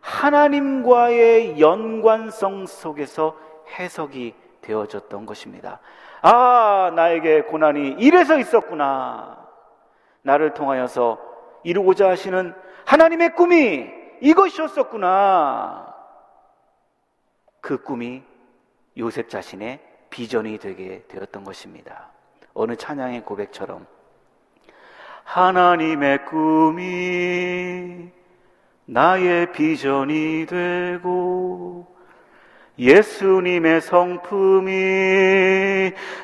하나님과의 0.00 1.60
연관성 1.60 2.66
속에서 2.66 3.36
해석이 3.78 4.34
되어졌던 4.60 5.26
것입니다. 5.26 5.80
아, 6.20 6.92
나에게 6.94 7.42
고난이 7.42 7.96
이래서 7.98 8.38
있었구나. 8.38 9.48
나를 10.22 10.54
통하여서 10.54 11.18
이루고자 11.64 12.08
하시는 12.08 12.54
하나님의 12.84 13.34
꿈이 13.34 13.90
이것이었었구나. 14.20 15.92
그 17.60 17.82
꿈이 17.82 18.22
요셉 18.98 19.28
자신의 19.28 19.80
비전이 20.10 20.58
되게 20.58 21.04
되었던 21.08 21.42
것입니다. 21.44 22.10
어느 22.54 22.76
찬양의 22.76 23.24
고백처럼 23.24 23.86
하나님의 25.24 26.24
꿈이 26.26 28.10
나의 28.86 29.52
비전이 29.52 30.46
되고 30.46 31.86
예수님의 32.78 33.80
성품이 33.80 34.72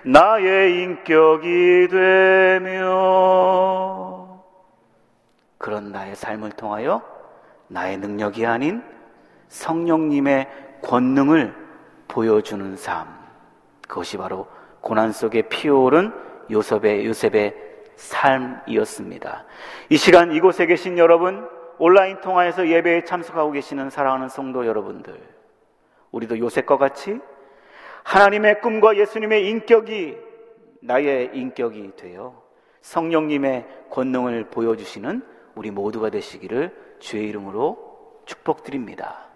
나의 0.04 0.82
인격이 0.82 1.88
되며 1.90 2.88
그런 5.58 5.92
나의 5.92 6.16
삶을 6.16 6.52
통하여 6.52 7.02
나의 7.68 7.98
능력이 7.98 8.46
아닌 8.46 8.82
성령님의 9.48 10.48
권능을 10.82 11.54
보여주는 12.08 12.76
삶. 12.76 13.06
그것이 13.86 14.16
바로 14.16 14.46
고난 14.80 15.12
속에 15.12 15.42
피어오른 15.42 16.12
요셉의, 16.50 17.06
요셉의 17.06 17.67
삶이었습니다. 17.98 19.44
이 19.90 19.96
시간 19.96 20.32
이곳에 20.32 20.66
계신 20.66 20.98
여러분, 20.98 21.48
온라인 21.78 22.20
통화에서 22.20 22.68
예배에 22.68 23.04
참석하고 23.04 23.50
계시는 23.52 23.90
사랑하는 23.90 24.28
성도 24.28 24.66
여러분들, 24.66 25.20
우리도 26.12 26.38
요셉과 26.38 26.78
같이 26.78 27.18
하나님의 28.04 28.60
꿈과 28.60 28.96
예수님의 28.96 29.48
인격이 29.48 30.16
나의 30.80 31.30
인격이 31.34 31.92
되어 31.96 32.40
성령님의 32.80 33.66
권능을 33.90 34.44
보여주시는 34.44 35.22
우리 35.56 35.70
모두가 35.70 36.10
되시기를 36.10 36.96
주의 37.00 37.28
이름으로 37.28 38.22
축복드립니다. 38.26 39.26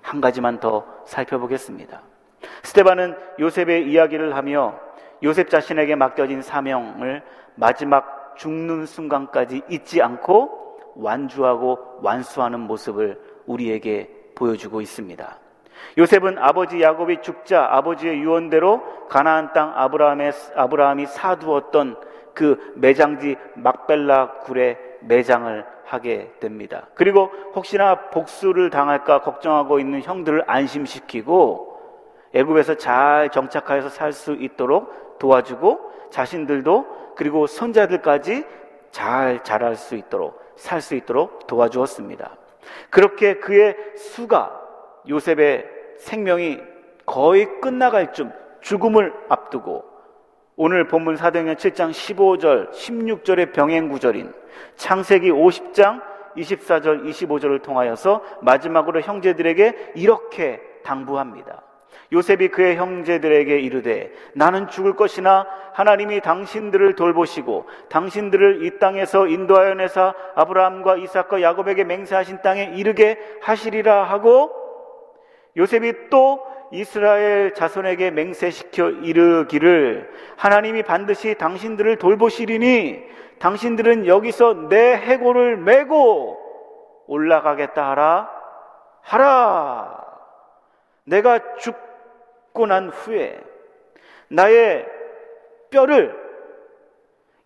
한 0.00 0.20
가지만 0.20 0.60
더 0.60 0.86
살펴보겠습니다. 1.04 2.02
스테반은 2.62 3.16
요셉의 3.40 3.90
이야기를 3.90 4.36
하며 4.36 4.78
요셉 5.22 5.48
자신에게 5.48 5.96
맡겨진 5.96 6.42
사명을 6.42 7.22
마지막 7.54 8.36
죽는 8.36 8.86
순간까지 8.86 9.62
잊지 9.68 10.02
않고 10.02 10.78
완주하고 10.96 12.00
완수하는 12.02 12.60
모습을 12.60 13.20
우리에게 13.46 14.10
보여주고 14.34 14.80
있습니다. 14.80 15.38
요셉은 15.98 16.38
아버지 16.38 16.80
야곱이 16.80 17.20
죽자 17.22 17.68
아버지의 17.70 18.20
유언대로 18.20 19.06
가나안 19.08 19.52
땅 19.52 19.72
아브라함의 19.76 20.32
아브라함이 20.56 21.06
사두었던 21.06 21.96
그 22.34 22.72
매장지 22.76 23.36
막벨라 23.54 24.40
굴에 24.40 24.78
매장을 25.02 25.64
하게 25.84 26.32
됩니다. 26.40 26.88
그리고 26.94 27.30
혹시나 27.54 28.08
복수를 28.10 28.70
당할까 28.70 29.20
걱정하고 29.20 29.78
있는 29.78 30.02
형들을 30.02 30.44
안심시키고 30.46 31.74
애굽에서 32.32 32.76
잘 32.76 33.28
정착하여서 33.30 33.90
살 33.90 34.12
수 34.12 34.32
있도록 34.32 35.18
도와주고 35.18 35.92
자신들도 36.10 37.03
그리고 37.16 37.46
손자들까지 37.46 38.44
잘 38.90 39.42
자랄 39.42 39.76
수 39.76 39.94
있도록 39.96 40.40
살 40.56 40.80
수 40.80 40.94
있도록 40.94 41.46
도와주었습니다. 41.46 42.36
그렇게 42.90 43.34
그의 43.34 43.76
수가 43.96 44.60
요셉의 45.08 45.66
생명이 45.98 46.60
거의 47.06 47.60
끝나갈 47.60 48.12
쯤 48.12 48.32
죽음을 48.60 49.12
앞두고 49.28 49.84
오늘 50.56 50.86
본문 50.86 51.16
사도행전 51.16 51.56
7장 51.56 51.90
15절, 51.90 52.70
16절의 52.70 53.52
병행 53.52 53.88
구절인 53.88 54.32
창세기 54.76 55.30
50장 55.30 56.00
24절, 56.36 57.04
25절을 57.04 57.62
통하여서 57.62 58.22
마지막으로 58.42 59.00
형제들에게 59.00 59.92
이렇게 59.96 60.60
당부합니다. 60.84 61.62
요셉이 62.12 62.48
그의 62.48 62.76
형제들에게 62.76 63.58
이르되 63.58 64.12
나는 64.34 64.68
죽을 64.68 64.94
것이나 64.94 65.46
하나님이 65.72 66.20
당신들을 66.20 66.94
돌보시고 66.94 67.66
당신들을 67.88 68.64
이 68.64 68.78
땅에서 68.78 69.26
인도하여 69.26 69.74
내사 69.74 70.14
아브라함과 70.34 70.96
이삭과 70.96 71.42
야곱에게 71.42 71.84
맹세하신 71.84 72.42
땅에 72.42 72.72
이르게 72.74 73.18
하시리라 73.42 74.04
하고 74.04 74.50
요셉이 75.56 76.10
또 76.10 76.44
이스라엘 76.72 77.54
자손에게 77.54 78.10
맹세시켜 78.10 78.90
이르기를 78.90 80.10
하나님이 80.36 80.82
반드시 80.82 81.34
당신들을 81.36 81.98
돌보시리니 81.98 83.02
당신들은 83.38 84.06
여기서 84.06 84.68
내 84.68 84.96
해골을 84.96 85.58
메고 85.58 86.38
올라가겠다 87.06 87.90
하라. 87.90 88.30
하라. 89.02 90.04
내가 91.04 91.56
죽 91.56 91.76
고 92.54 92.66
난 92.66 92.88
후에 92.88 93.38
나의 94.28 94.86
뼈를 95.70 96.16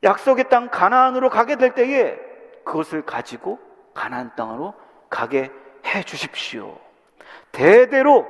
약속의 0.05 0.49
땅 0.49 0.69
가나안으로 0.71 1.31
가게 1.31 1.57
될 1.57 1.75
때에 1.75 2.17
그것을 2.65 3.03
가지고 3.05 3.59
가나안 3.95 4.37
땅으로 4.37 4.75
가게 5.11 5.51
해 5.87 6.03
주십시오. 6.03 6.79
대대로 7.51 8.27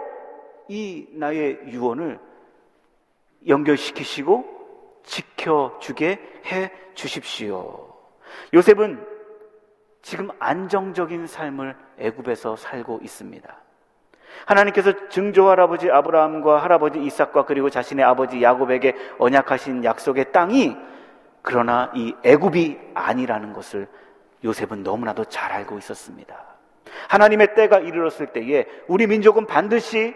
이 0.69 1.09
나의 1.13 1.59
유언을 1.67 2.19
연결시키시고 3.47 5.03
지켜주게 5.05 6.41
해 6.47 6.71
주십시오. 6.95 7.93
요셉은 8.55 9.05
지금 10.03 10.31
안정적인 10.39 11.27
삶을 11.27 11.77
애굽에서 11.99 12.57
살고 12.57 13.01
있습니다. 13.03 13.68
하나님께서 14.47 15.09
증조 15.09 15.49
할아버지 15.49 15.91
아브라함과 15.91 16.63
할아버지 16.63 17.01
이삭과 17.03 17.45
그리고 17.45 17.71
자신의 17.71 18.05
아버지 18.05 18.43
야곱에게 18.43 18.95
언약하신 19.19 19.85
약속의 19.85 20.33
땅이 20.33 20.77
그러나 21.43 21.91
이 21.95 22.15
애굽이 22.25 22.79
아니라는 22.95 23.53
것을 23.53 23.89
요셉은 24.45 24.83
너무나도 24.83 25.25
잘 25.27 25.53
알고 25.53 25.79
있었습니다. 25.79 26.37
하나님의 27.09 27.55
때가 27.55 27.79
이르렀을 27.79 28.29
때에 28.29 28.67
우리 28.87 29.07
민족은 29.07 29.47
반드시 29.47 30.15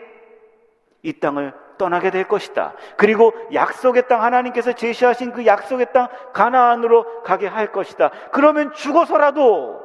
이 1.02 1.12
땅을 1.18 1.52
떠나게 1.78 2.10
될 2.10 2.28
것이다. 2.28 2.74
그리고 2.96 3.32
약속의 3.52 4.06
땅 4.08 4.22
하나님께서 4.22 4.72
제시하신 4.72 5.32
그 5.32 5.46
약속의 5.46 5.92
땅 5.92 6.08
가나안으로 6.32 7.22
가게 7.22 7.46
할 7.46 7.72
것이다. 7.72 8.10
그러면 8.30 8.72
죽어서라도 8.72 9.80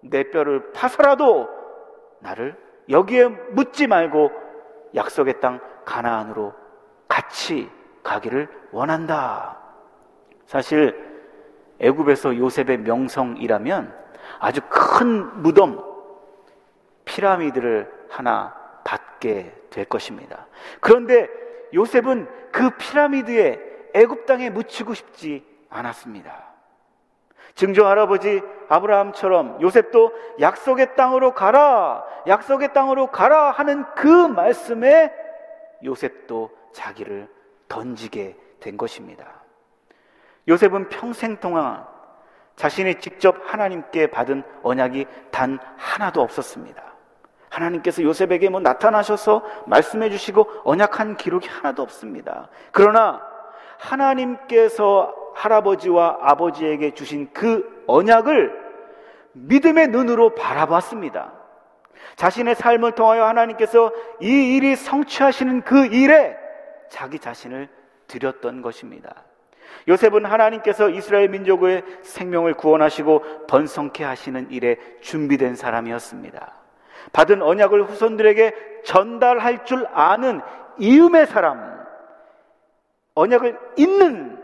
내 0.00 0.30
뼈를 0.30 0.72
파서라도 0.72 1.48
나를 2.20 2.56
여기에 2.88 3.28
묻지 3.52 3.86
말고 3.86 4.30
약속의 4.94 5.40
땅 5.40 5.60
가나안으로 5.84 6.54
같이 7.06 7.70
가기를 8.02 8.48
원한다. 8.72 9.58
사실 10.46 10.96
애굽에서 11.78 12.36
요셉의 12.36 12.78
명성이라면 12.78 13.94
아주 14.40 14.60
큰 14.68 15.42
무덤 15.42 15.84
피라미드를 17.04 17.90
하나 18.08 18.54
받게 18.84 19.54
될 19.70 19.84
것입니다. 19.84 20.46
그런데 20.80 21.28
요셉은 21.74 22.28
그 22.52 22.70
피라미드에 22.70 23.60
애굽 23.94 24.26
땅에 24.26 24.50
묻히고 24.50 24.94
싶지 24.94 25.44
않았습니다. 25.70 26.47
증조 27.58 27.84
할아버지 27.84 28.40
아브라함처럼 28.68 29.60
요셉도 29.60 30.12
약속의 30.38 30.94
땅으로 30.94 31.34
가라, 31.34 32.04
약속의 32.28 32.72
땅으로 32.72 33.08
가라 33.08 33.50
하는 33.50 33.84
그 33.96 34.06
말씀에 34.06 35.12
요셉도 35.82 36.50
자기를 36.72 37.28
던지게 37.68 38.36
된 38.60 38.76
것입니다. 38.76 39.26
요셉은 40.46 40.88
평생 40.88 41.38
동안 41.38 41.84
자신이 42.54 43.00
직접 43.00 43.36
하나님께 43.44 44.12
받은 44.12 44.44
언약이 44.62 45.06
단 45.32 45.58
하나도 45.76 46.20
없었습니다. 46.22 46.80
하나님께서 47.50 48.04
요셉에게 48.04 48.50
뭐 48.50 48.60
나타나셔서 48.60 49.42
말씀해 49.66 50.10
주시고 50.10 50.62
언약한 50.62 51.16
기록이 51.16 51.48
하나도 51.48 51.82
없습니다. 51.82 52.50
그러나 52.70 53.20
하나님께서 53.78 55.14
할아버지와 55.34 56.18
아버지에게 56.20 56.94
주신 56.94 57.30
그 57.32 57.84
언약을 57.86 58.68
믿음의 59.32 59.88
눈으로 59.88 60.34
바라봤습니다. 60.34 61.32
자신의 62.16 62.56
삶을 62.56 62.92
통하여 62.92 63.24
하나님께서 63.24 63.92
이 64.20 64.56
일이 64.56 64.74
성취하시는 64.74 65.62
그 65.62 65.86
일에 65.86 66.36
자기 66.88 67.18
자신을 67.18 67.68
드렸던 68.08 68.62
것입니다. 68.62 69.24
요셉은 69.86 70.24
하나님께서 70.26 70.90
이스라엘 70.90 71.28
민족의 71.28 71.84
생명을 72.02 72.54
구원하시고 72.54 73.46
번성케 73.46 74.02
하시는 74.02 74.50
일에 74.50 74.76
준비된 75.00 75.54
사람이었습니다. 75.54 76.54
받은 77.12 77.42
언약을 77.42 77.84
후손들에게 77.84 78.82
전달할 78.84 79.64
줄 79.64 79.86
아는 79.92 80.40
이음의 80.78 81.26
사람, 81.26 81.77
언약을 83.18 83.58
잇는 83.76 84.40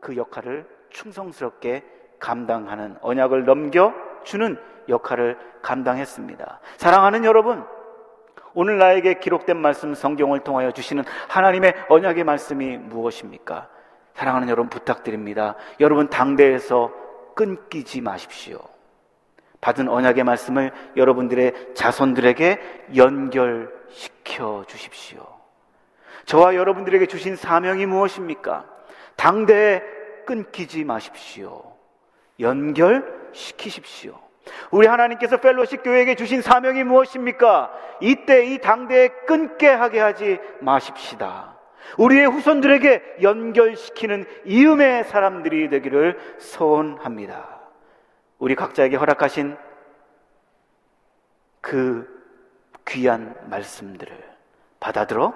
그 0.00 0.16
역할을 0.16 0.64
충성스럽게 0.90 1.82
감당하는 2.20 2.96
언약을 3.00 3.44
넘겨주는 3.44 4.56
역할을 4.88 5.36
감당했습니다. 5.60 6.60
사랑하는 6.76 7.24
여러분, 7.24 7.64
오늘 8.54 8.78
나에게 8.78 9.14
기록된 9.14 9.56
말씀 9.56 9.94
성경을 9.94 10.40
통하여 10.40 10.70
주시는 10.70 11.02
하나님의 11.28 11.74
언약의 11.88 12.22
말씀이 12.22 12.76
무엇입니까? 12.76 13.68
사랑하는 14.14 14.48
여러분 14.48 14.68
부탁드립니다. 14.68 15.56
여러분 15.80 16.08
당대에서 16.08 16.92
끊기지 17.34 18.02
마십시오. 18.02 18.58
받은 19.60 19.88
언약의 19.88 20.22
말씀을 20.22 20.70
여러분들의 20.96 21.74
자손들에게 21.74 22.60
연결시켜 22.94 24.64
주십시오. 24.68 25.31
저와 26.24 26.54
여러분들에게 26.54 27.06
주신 27.06 27.36
사명이 27.36 27.86
무엇입니까? 27.86 28.66
당대에 29.16 29.82
끊기지 30.26 30.84
마십시오. 30.84 31.62
연결시키십시오. 32.40 34.18
우리 34.70 34.86
하나님께서 34.86 35.36
펠로십 35.36 35.82
교회에게 35.82 36.14
주신 36.14 36.42
사명이 36.42 36.84
무엇입니까? 36.84 37.72
이때 38.00 38.44
이 38.46 38.58
당대에 38.58 39.08
끊게 39.26 39.68
하게 39.68 40.00
하지 40.00 40.38
마십시다. 40.60 41.58
우리의 41.98 42.26
후손들에게 42.26 43.16
연결시키는 43.22 44.24
이음의 44.46 45.04
사람들이 45.04 45.68
되기를 45.68 46.18
소원합니다. 46.38 47.60
우리 48.38 48.54
각자에게 48.54 48.96
허락하신 48.96 49.56
그 51.60 52.08
귀한 52.88 53.36
말씀들을 53.48 54.16
받아들어 54.80 55.34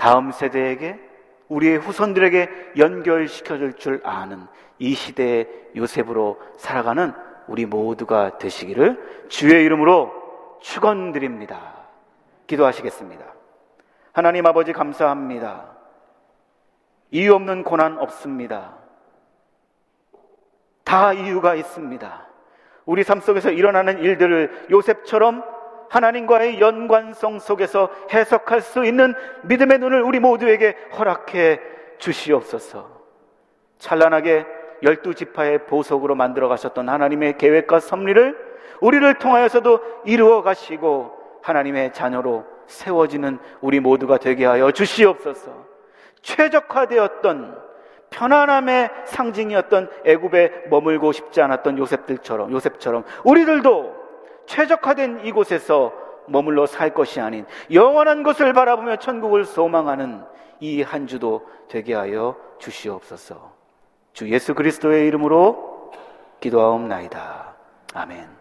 다음 0.00 0.32
세대에게 0.32 0.98
우리의 1.48 1.76
후손들에게 1.76 2.72
연결시켜 2.78 3.58
줄 3.58 3.74
줄 3.74 4.00
아는 4.02 4.46
이 4.78 4.94
시대의 4.94 5.46
요셉으로 5.76 6.40
살아가는 6.56 7.12
우리 7.48 7.66
모두가 7.66 8.38
되시기를 8.38 9.26
주의 9.28 9.62
이름으로 9.62 10.10
축원드립니다. 10.62 11.74
기도하시겠습니다. 12.46 13.26
하나님 14.12 14.46
아버지 14.46 14.72
감사합니다. 14.72 15.76
이유 17.10 17.34
없는 17.34 17.62
고난 17.62 17.98
없습니다. 17.98 18.78
다 20.82 21.12
이유가 21.12 21.54
있습니다. 21.54 22.26
우리 22.86 23.04
삶 23.04 23.20
속에서 23.20 23.50
일어나는 23.50 23.98
일들을 23.98 24.68
요셉처럼 24.70 25.44
하나님과의 25.90 26.60
연관성 26.60 27.40
속에서 27.40 27.90
해석할 28.12 28.62
수 28.62 28.84
있는 28.84 29.14
믿음의 29.42 29.78
눈을 29.80 30.02
우리 30.02 30.20
모두에게 30.20 30.76
허락해 30.96 31.60
주시옵소서. 31.98 32.88
찬란하게 33.78 34.46
열두 34.82 35.14
지파의 35.14 35.66
보석으로 35.66 36.14
만들어 36.14 36.48
가셨던 36.48 36.88
하나님의 36.88 37.36
계획과 37.36 37.80
섭리를 37.80 38.50
우리를 38.80 39.14
통하여서도 39.14 39.80
이루어 40.06 40.42
가시고 40.42 41.12
하나님의 41.42 41.92
자녀로 41.92 42.46
세워지는 42.66 43.38
우리 43.60 43.80
모두가 43.80 44.18
되게 44.18 44.46
하여 44.46 44.70
주시옵소서. 44.70 45.66
최적화되었던 46.22 47.58
편안함의 48.10 48.90
상징이었던 49.04 49.90
애굽에 50.04 50.64
머물고 50.70 51.12
싶지 51.12 51.42
않았던 51.42 51.78
요셉들처럼 51.78 52.52
요셉처럼 52.52 53.04
우리들도 53.24 53.99
최적화된 54.50 55.24
이곳에서 55.24 55.92
머물러 56.26 56.66
살 56.66 56.92
것이 56.92 57.20
아닌 57.20 57.46
영원한 57.72 58.24
것을 58.24 58.52
바라보며 58.52 58.96
천국을 58.96 59.44
소망하는 59.44 60.24
이 60.60 60.82
한 60.82 61.06
주도 61.06 61.46
되게 61.68 61.94
하여 61.94 62.36
주시옵소서. 62.58 63.52
주 64.12 64.28
예수 64.28 64.54
그리스도의 64.54 65.06
이름으로 65.06 65.92
기도하옵나이다. 66.40 67.54
아멘. 67.94 68.38